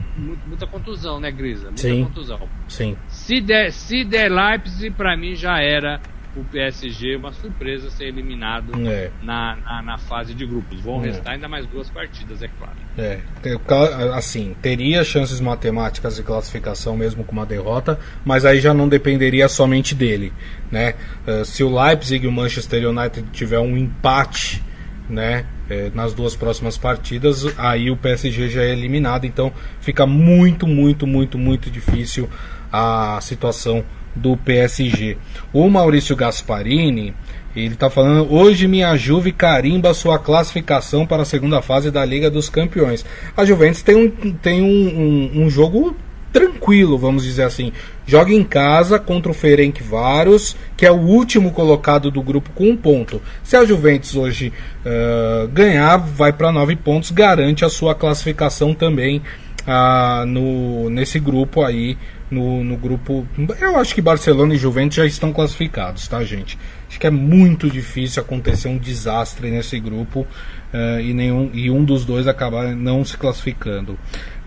muita 0.46 0.66
contusão, 0.66 1.18
né, 1.18 1.30
Grisa? 1.32 1.66
Muita 1.66 1.80
Sim. 1.80 2.04
contusão. 2.04 2.48
Sim. 2.68 2.96
Se 3.08 3.40
der, 3.40 3.72
se 3.72 4.04
der 4.04 4.30
Leipzig, 4.30 4.94
para 4.94 5.16
mim 5.16 5.34
já 5.34 5.60
era 5.60 6.00
o 6.36 6.44
PSG 6.44 7.16
uma 7.16 7.32
surpresa 7.32 7.90
ser 7.90 8.04
eliminado 8.04 8.72
é. 8.88 9.10
na, 9.22 9.56
na, 9.56 9.82
na, 9.82 9.98
fase 9.98 10.32
de 10.32 10.46
grupos. 10.46 10.80
Vão 10.80 11.02
é. 11.02 11.08
restar 11.08 11.34
ainda 11.34 11.48
mais 11.48 11.66
duas 11.66 11.90
partidas, 11.90 12.42
é 12.42 12.48
claro. 12.48 12.76
É, 12.96 13.20
assim, 14.14 14.54
teria 14.62 15.02
chances 15.02 15.40
matemáticas 15.40 16.16
de 16.16 16.22
classificação 16.22 16.96
mesmo 16.96 17.24
com 17.24 17.32
uma 17.32 17.46
derrota, 17.46 17.98
mas 18.24 18.44
aí 18.44 18.60
já 18.60 18.72
não 18.72 18.88
dependeria 18.88 19.48
somente 19.48 19.94
dele, 19.94 20.32
né? 20.70 20.94
Uh, 21.26 21.44
se 21.44 21.64
o 21.64 21.82
Leipzig 21.82 22.24
e 22.24 22.28
o 22.28 22.32
Manchester 22.32 22.88
United 22.88 23.28
tiver 23.32 23.58
um 23.58 23.76
empate, 23.76 24.62
né, 25.08 25.44
é, 25.68 25.90
nas 25.92 26.14
duas 26.14 26.36
próximas 26.36 26.78
partidas, 26.78 27.46
aí 27.58 27.90
o 27.90 27.96
PSG 27.96 28.48
já 28.48 28.62
é 28.62 28.70
eliminado, 28.70 29.24
então 29.24 29.52
fica 29.80 30.06
muito, 30.06 30.66
muito, 30.66 31.06
muito, 31.06 31.36
muito 31.36 31.68
difícil 31.68 32.28
a 32.72 33.18
situação 33.20 33.84
do 34.14 34.36
PSG. 34.36 35.16
O 35.52 35.68
Maurício 35.68 36.16
Gasparini, 36.16 37.14
ele 37.54 37.74
está 37.74 37.90
falando, 37.90 38.32
hoje 38.32 38.68
minha 38.68 38.96
Juve 38.96 39.32
carimba 39.32 39.94
sua 39.94 40.18
classificação 40.18 41.06
para 41.06 41.22
a 41.22 41.26
segunda 41.26 41.60
fase 41.60 41.90
da 41.90 42.04
Liga 42.04 42.30
dos 42.30 42.48
Campeões. 42.48 43.04
A 43.36 43.44
Juventus 43.44 43.82
tem 43.82 43.96
um, 43.96 44.32
tem 44.32 44.62
um, 44.62 44.66
um, 45.36 45.44
um 45.44 45.50
jogo 45.50 45.96
tranquilo, 46.32 46.96
vamos 46.96 47.24
dizer 47.24 47.42
assim. 47.42 47.72
Joga 48.06 48.32
em 48.32 48.44
casa 48.44 48.98
contra 48.98 49.30
o 49.30 49.34
Ferencváros, 49.34 50.56
que 50.76 50.86
é 50.86 50.90
o 50.90 50.96
último 50.98 51.52
colocado 51.52 52.10
do 52.10 52.22
grupo 52.22 52.50
com 52.54 52.70
um 52.70 52.76
ponto. 52.76 53.20
Se 53.42 53.56
a 53.56 53.64
Juventus 53.64 54.16
hoje 54.16 54.52
uh, 54.84 55.48
ganhar, 55.48 55.96
vai 55.96 56.32
para 56.32 56.52
nove 56.52 56.76
pontos, 56.76 57.10
garante 57.10 57.64
a 57.64 57.68
sua 57.68 57.94
classificação 57.94 58.74
também 58.74 59.22
ah, 59.66 60.24
no, 60.26 60.88
nesse 60.90 61.18
grupo 61.18 61.62
aí, 61.62 61.96
no, 62.30 62.62
no 62.64 62.76
grupo. 62.76 63.26
Eu 63.60 63.76
acho 63.76 63.94
que 63.94 64.00
Barcelona 64.00 64.54
e 64.54 64.58
Juventus 64.58 64.96
já 64.96 65.06
estão 65.06 65.32
classificados, 65.32 66.06
tá, 66.08 66.22
gente? 66.24 66.58
Acho 66.88 66.98
que 66.98 67.06
é 67.06 67.10
muito 67.10 67.70
difícil 67.70 68.22
acontecer 68.22 68.68
um 68.68 68.78
desastre 68.78 69.50
nesse 69.50 69.78
grupo 69.78 70.20
uh, 70.20 71.00
e, 71.00 71.12
nenhum, 71.12 71.50
e 71.52 71.70
um 71.70 71.84
dos 71.84 72.04
dois 72.04 72.26
acabar 72.26 72.74
não 72.74 73.04
se 73.04 73.16
classificando. 73.16 73.98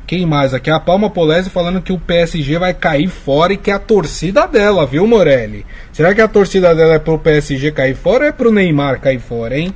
Quem 0.05 0.25
mais 0.25 0.53
aqui? 0.53 0.69
A 0.69 0.79
Palma 0.79 1.09
Polese 1.09 1.49
falando 1.49 1.81
que 1.81 1.93
o 1.93 1.99
PSG 1.99 2.57
vai 2.57 2.73
cair 2.73 3.07
fora 3.07 3.53
e 3.53 3.57
que 3.57 3.71
é 3.71 3.73
a 3.73 3.79
torcida 3.79 4.45
dela, 4.45 4.85
viu, 4.85 5.07
Morelli? 5.07 5.65
Será 5.93 6.13
que 6.13 6.19
a 6.19 6.27
torcida 6.27 6.75
dela 6.75 6.95
é 6.95 6.99
pro 6.99 7.17
PSG 7.17 7.71
cair 7.71 7.95
fora 7.95 8.25
ou 8.25 8.29
é 8.29 8.31
pro 8.31 8.51
Neymar 8.51 8.99
cair 8.99 9.19
fora, 9.19 9.57
hein? 9.57 9.73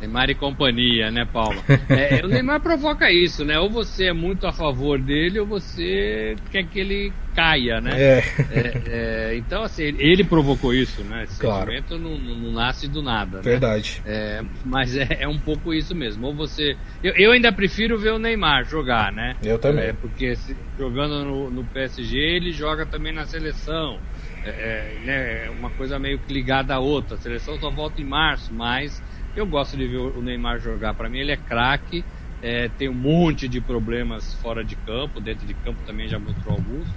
Neymar 0.00 0.30
e 0.30 0.34
companhia, 0.34 1.10
né, 1.10 1.26
Paulo? 1.30 1.62
É, 1.90 2.24
o 2.24 2.28
Neymar 2.28 2.60
provoca 2.60 3.10
isso, 3.10 3.44
né? 3.44 3.58
Ou 3.58 3.68
você 3.68 4.06
é 4.06 4.12
muito 4.12 4.46
a 4.46 4.52
favor 4.52 4.98
dele, 5.00 5.40
ou 5.40 5.46
você 5.46 6.36
quer 6.50 6.64
que 6.64 6.78
ele 6.78 7.12
caia, 7.34 7.80
né? 7.80 7.90
É. 7.94 8.18
É, 8.50 8.82
é, 8.86 9.36
então, 9.36 9.62
assim, 9.62 9.82
ele 9.82 10.24
provocou 10.24 10.74
isso, 10.74 11.02
né? 11.04 11.24
Esse 11.24 11.38
claro. 11.38 11.70
sentimento 11.70 11.98
não, 11.98 12.18
não, 12.18 12.52
nasce 12.52 12.88
do 12.88 13.02
nada. 13.02 13.38
Né? 13.38 13.42
Verdade. 13.42 14.02
É, 14.04 14.40
mas 14.64 14.96
é, 14.96 15.18
é, 15.20 15.28
um 15.28 15.38
pouco 15.38 15.72
isso 15.74 15.94
mesmo. 15.94 16.26
Ou 16.26 16.36
você. 16.36 16.76
Eu, 17.02 17.12
eu, 17.16 17.32
ainda 17.32 17.52
prefiro 17.52 17.98
ver 17.98 18.12
o 18.12 18.18
Neymar 18.18 18.64
jogar, 18.64 19.12
né? 19.12 19.36
Eu 19.42 19.58
também. 19.58 19.86
É, 19.86 19.92
porque 19.92 20.34
se, 20.36 20.56
jogando 20.78 21.24
no, 21.24 21.50
no, 21.50 21.64
PSG, 21.64 22.16
ele 22.16 22.52
joga 22.52 22.86
também 22.86 23.12
na 23.12 23.24
seleção. 23.24 24.00
É, 24.42 24.98
né, 25.04 25.50
uma 25.50 25.70
coisa 25.70 25.98
meio 25.98 26.18
que 26.18 26.32
ligada 26.32 26.74
à 26.74 26.78
outra. 26.78 27.16
A 27.16 27.20
seleção 27.20 27.58
só 27.58 27.70
volta 27.70 28.00
em 28.00 28.06
março, 28.06 28.54
mas 28.54 29.02
eu 29.36 29.46
gosto 29.46 29.76
de 29.76 29.86
ver 29.86 29.98
o 29.98 30.22
Neymar 30.22 30.60
jogar. 30.60 30.94
Para 30.94 31.08
mim, 31.08 31.18
ele 31.18 31.32
é 31.32 31.36
craque. 31.36 32.04
É, 32.42 32.70
tem 32.78 32.88
um 32.88 32.94
monte 32.94 33.46
de 33.46 33.60
problemas 33.60 34.34
fora 34.34 34.64
de 34.64 34.74
campo, 34.74 35.20
dentro 35.20 35.46
de 35.46 35.52
campo 35.52 35.78
também 35.86 36.08
já 36.08 36.18
mostrou 36.18 36.54
alguns, 36.54 36.88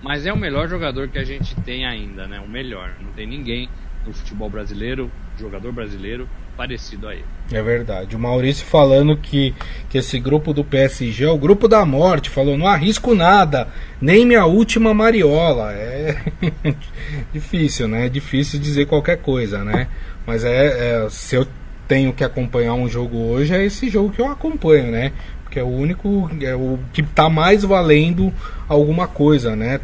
mas 0.00 0.26
é 0.26 0.32
o 0.32 0.36
melhor 0.36 0.68
jogador 0.68 1.08
que 1.08 1.18
a 1.18 1.24
gente 1.24 1.56
tem 1.62 1.84
ainda, 1.84 2.28
né? 2.28 2.38
O 2.38 2.48
melhor. 2.48 2.94
Não 3.00 3.12
tem 3.12 3.26
ninguém 3.26 3.68
no 4.06 4.12
futebol 4.12 4.48
brasileiro, 4.48 5.10
jogador 5.36 5.72
brasileiro, 5.72 6.28
parecido 6.56 7.08
a 7.08 7.14
ele. 7.14 7.24
É 7.50 7.60
verdade. 7.62 8.14
O 8.14 8.18
Maurício 8.18 8.64
falando 8.64 9.16
que, 9.16 9.52
que 9.88 9.98
esse 9.98 10.20
grupo 10.20 10.52
do 10.52 10.64
PSG 10.64 11.24
é 11.24 11.30
o 11.30 11.38
grupo 11.38 11.66
da 11.66 11.84
morte, 11.84 12.30
falou: 12.30 12.56
não 12.56 12.68
arrisco 12.68 13.14
nada, 13.14 13.68
nem 14.00 14.24
minha 14.24 14.44
última 14.46 14.94
mariola. 14.94 15.72
É 15.72 16.16
difícil, 17.34 17.88
né? 17.88 18.06
É 18.06 18.08
difícil 18.08 18.60
dizer 18.60 18.86
qualquer 18.86 19.18
coisa, 19.18 19.64
né? 19.64 19.88
Mas 20.24 20.44
é, 20.44 21.04
é 21.04 21.10
se 21.10 21.34
eu 21.34 21.46
tenho 21.92 22.10
que 22.10 22.24
acompanhar 22.24 22.72
um 22.72 22.88
jogo 22.88 23.18
hoje 23.18 23.54
é 23.54 23.62
esse 23.66 23.90
jogo 23.90 24.08
que 24.08 24.18
eu 24.18 24.26
acompanho, 24.26 24.90
né? 24.90 25.12
Porque 25.42 25.58
é 25.58 25.62
o 25.62 25.68
único, 25.68 26.30
é 26.40 26.54
o 26.54 26.78
que 26.90 27.02
está 27.02 27.28
mais 27.28 27.64
valendo 27.64 28.32
alguma 28.66 29.06
coisa, 29.06 29.54
né? 29.54 29.78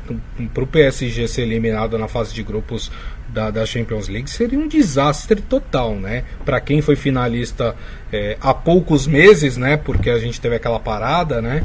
Para 0.54 0.64
o 0.64 0.66
PSG 0.66 1.28
ser 1.28 1.42
eliminado 1.42 1.98
na 1.98 2.08
fase 2.08 2.32
de 2.32 2.42
grupos 2.42 2.90
da, 3.28 3.50
da 3.50 3.66
Champions 3.66 4.08
League 4.08 4.30
seria 4.30 4.58
um 4.58 4.66
desastre 4.66 5.42
total, 5.42 5.96
né? 5.96 6.24
Para 6.46 6.62
quem 6.62 6.80
foi 6.80 6.96
finalista 6.96 7.76
é, 8.10 8.38
há 8.40 8.54
poucos 8.54 9.06
meses, 9.06 9.58
né? 9.58 9.76
Porque 9.76 10.08
a 10.08 10.18
gente 10.18 10.40
teve 10.40 10.56
aquela 10.56 10.80
parada, 10.80 11.42
né? 11.42 11.62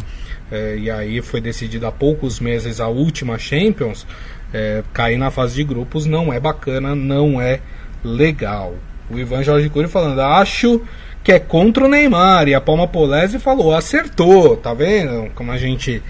É, 0.52 0.76
e 0.76 0.92
aí 0.92 1.22
foi 1.22 1.40
decidido 1.40 1.88
há 1.88 1.92
poucos 1.94 2.42
meses 2.42 2.82
a 2.82 2.90
última 2.90 3.40
Champions. 3.40 4.06
É, 4.54 4.84
cair 4.92 5.18
na 5.18 5.32
fase 5.32 5.56
de 5.56 5.64
grupos 5.64 6.06
não 6.06 6.34
é 6.34 6.40
bacana, 6.42 6.94
não 6.94 7.40
é 7.40 7.62
legal. 8.04 8.76
O 9.14 9.20
Ivan 9.20 9.44
Jorge 9.44 9.70
Cury 9.70 9.88
falando, 9.88 10.20
acho 10.20 10.82
que 11.24 11.32
é 11.32 11.40
contra 11.40 11.86
o 11.86 11.88
Neymar. 11.88 12.48
E 12.48 12.54
a 12.54 12.62
Palma 12.62 12.88
Polese 12.88 13.40
falou, 13.40 13.74
acertou, 13.74 14.58
tá 14.58 14.74
vendo? 14.74 15.30
Como 15.34 15.52
a 15.52 15.58
gente 15.58 16.02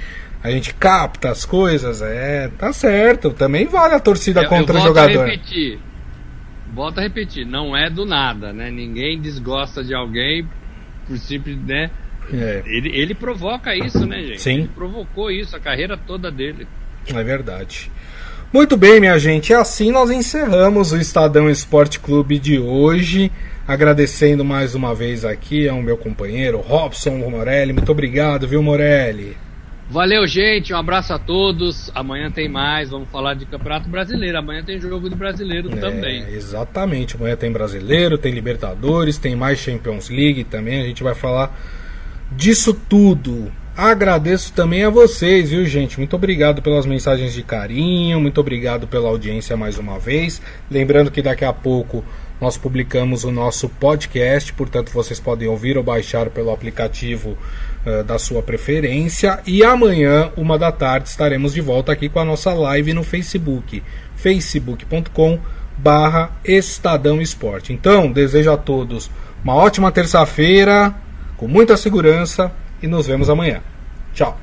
a 0.44 0.52
gente 0.52 0.74
capta 0.74 1.30
as 1.30 1.46
coisas, 1.46 2.02
é, 2.02 2.50
tá 2.58 2.74
certo. 2.74 3.32
Também 3.32 3.66
vale 3.66 3.94
a 3.94 4.00
torcida 4.00 4.42
eu, 4.44 4.50
contra 4.50 4.78
eu 4.78 4.82
o 4.82 4.84
jogador. 4.84 5.24
A 5.24 5.26
repetir. 5.26 5.80
Volto 6.74 6.98
a 6.98 7.02
repetir, 7.02 7.46
não 7.46 7.78
é 7.78 7.90
do 7.90 8.06
nada, 8.06 8.52
né? 8.52 8.70
Ninguém 8.70 9.22
desgosta 9.22 9.84
de 9.84 9.94
alguém 9.94 10.46
por 11.08 11.18
simples, 11.18 11.58
né? 11.58 11.90
É. 12.34 12.64
Ele, 12.66 12.90
ele 12.90 13.14
provoca 13.14 13.76
isso, 13.76 14.06
né, 14.06 14.22
gente? 14.22 14.42
Sim. 14.42 14.60
Ele 14.60 14.70
provocou 14.70 15.32
isso, 15.32 15.56
a 15.56 15.60
carreira 15.60 15.96
toda 15.96 16.30
dele. 16.30 16.68
É 17.08 17.24
verdade. 17.24 17.92
Muito 18.54 18.78
bem, 18.78 19.00
minha 19.00 19.18
gente, 19.18 19.50
e 19.50 19.56
assim 19.56 19.92
nós 19.92 20.12
encerramos 20.12 20.92
o 20.92 20.98
Estadão 20.98 21.50
Esporte 21.50 22.00
Clube 22.00 22.38
de 22.38 22.60
hoje. 22.60 23.32
Agradecendo 23.68 24.46
mais 24.46 24.76
uma 24.76 24.94
vez 24.94 25.26
aqui 25.26 25.68
ao 25.68 25.82
meu 25.82 25.98
companheiro 25.98 26.60
Robson 26.60 27.18
Morelli. 27.18 27.74
Muito 27.74 27.92
obrigado, 27.92 28.48
viu, 28.48 28.62
Morelli? 28.62 29.36
Valeu, 29.90 30.28
gente. 30.28 30.72
Um 30.72 30.78
abraço 30.78 31.14
a 31.14 31.18
todos. 31.18 31.90
Amanhã 31.96 32.30
tem 32.30 32.48
mais. 32.48 32.92
Vamos 32.92 33.10
falar 33.10 33.34
de 33.34 33.48
Campeonato 33.48 33.90
Brasileiro. 33.90 34.38
Amanhã 34.38 34.64
tem 34.64 34.80
jogo 34.80 35.10
do 35.10 35.16
Brasileiro 35.16 35.72
é, 35.74 35.76
também. 35.78 36.24
Exatamente. 36.30 37.16
Amanhã 37.16 37.36
tem 37.36 37.52
Brasileiro, 37.52 38.20
tem 38.20 38.32
Libertadores, 38.32 39.18
tem 39.18 39.36
mais 39.36 39.58
Champions 39.58 40.10
League 40.10 40.44
também. 40.44 40.80
A 40.80 40.86
gente 40.86 41.02
vai 41.02 41.16
falar 41.16 41.60
disso 42.32 42.72
tudo. 42.88 43.52
Agradeço 43.76 44.54
também 44.54 44.84
a 44.84 44.90
vocês, 44.92 45.50
viu, 45.50 45.66
gente? 45.66 45.98
Muito 45.98 46.16
obrigado 46.16 46.62
pelas 46.62 46.86
mensagens 46.86 47.34
de 47.34 47.42
carinho, 47.42 48.22
muito 48.22 48.40
obrigado 48.40 48.88
pela 48.88 49.10
audiência 49.10 49.58
mais 49.58 49.80
uma 49.80 49.98
vez. 49.98 50.40
Lembrando 50.70 51.10
que 51.10 51.24
daqui 51.24 51.44
a 51.44 51.52
pouco 51.52 52.06
nós 52.40 52.56
publicamos 52.56 53.24
o 53.24 53.32
nosso 53.32 53.68
podcast, 53.68 54.54
portanto 54.54 54.92
vocês 54.92 55.20
podem 55.20 55.48
ouvir 55.48 55.76
ou 55.76 55.84
baixar 55.84 56.30
pelo 56.30 56.52
aplicativo 56.52 57.36
uh, 57.84 58.04
da 58.04 58.20
sua 58.20 58.44
preferência. 58.44 59.40
E 59.44 59.64
amanhã, 59.64 60.32
uma 60.38 60.56
da 60.56 60.72
tarde, 60.72 61.10
estaremos 61.10 61.52
de 61.52 61.62
volta 61.62 61.92
aqui 61.92 62.08
com 62.10 62.20
a 62.20 62.26
nossa 62.26 62.54
live 62.54 62.94
no 62.94 63.02
Facebook, 63.02 63.82
facebook.com 64.16 65.40
barra 65.76 66.30
Estadão 66.46 67.20
Esporte. 67.20 67.74
Então, 67.74 68.12
desejo 68.12 68.52
a 68.52 68.58
todos 68.58 69.10
uma 69.44 69.56
ótima 69.56 69.92
terça-feira, 69.92 70.94
com 71.38 71.48
muita 71.48 71.76
segurança 71.76 72.52
e 72.84 72.88
nos 72.88 73.08
vemos 73.08 73.30
amanhã. 73.30 73.62
Tchau. 74.14 74.38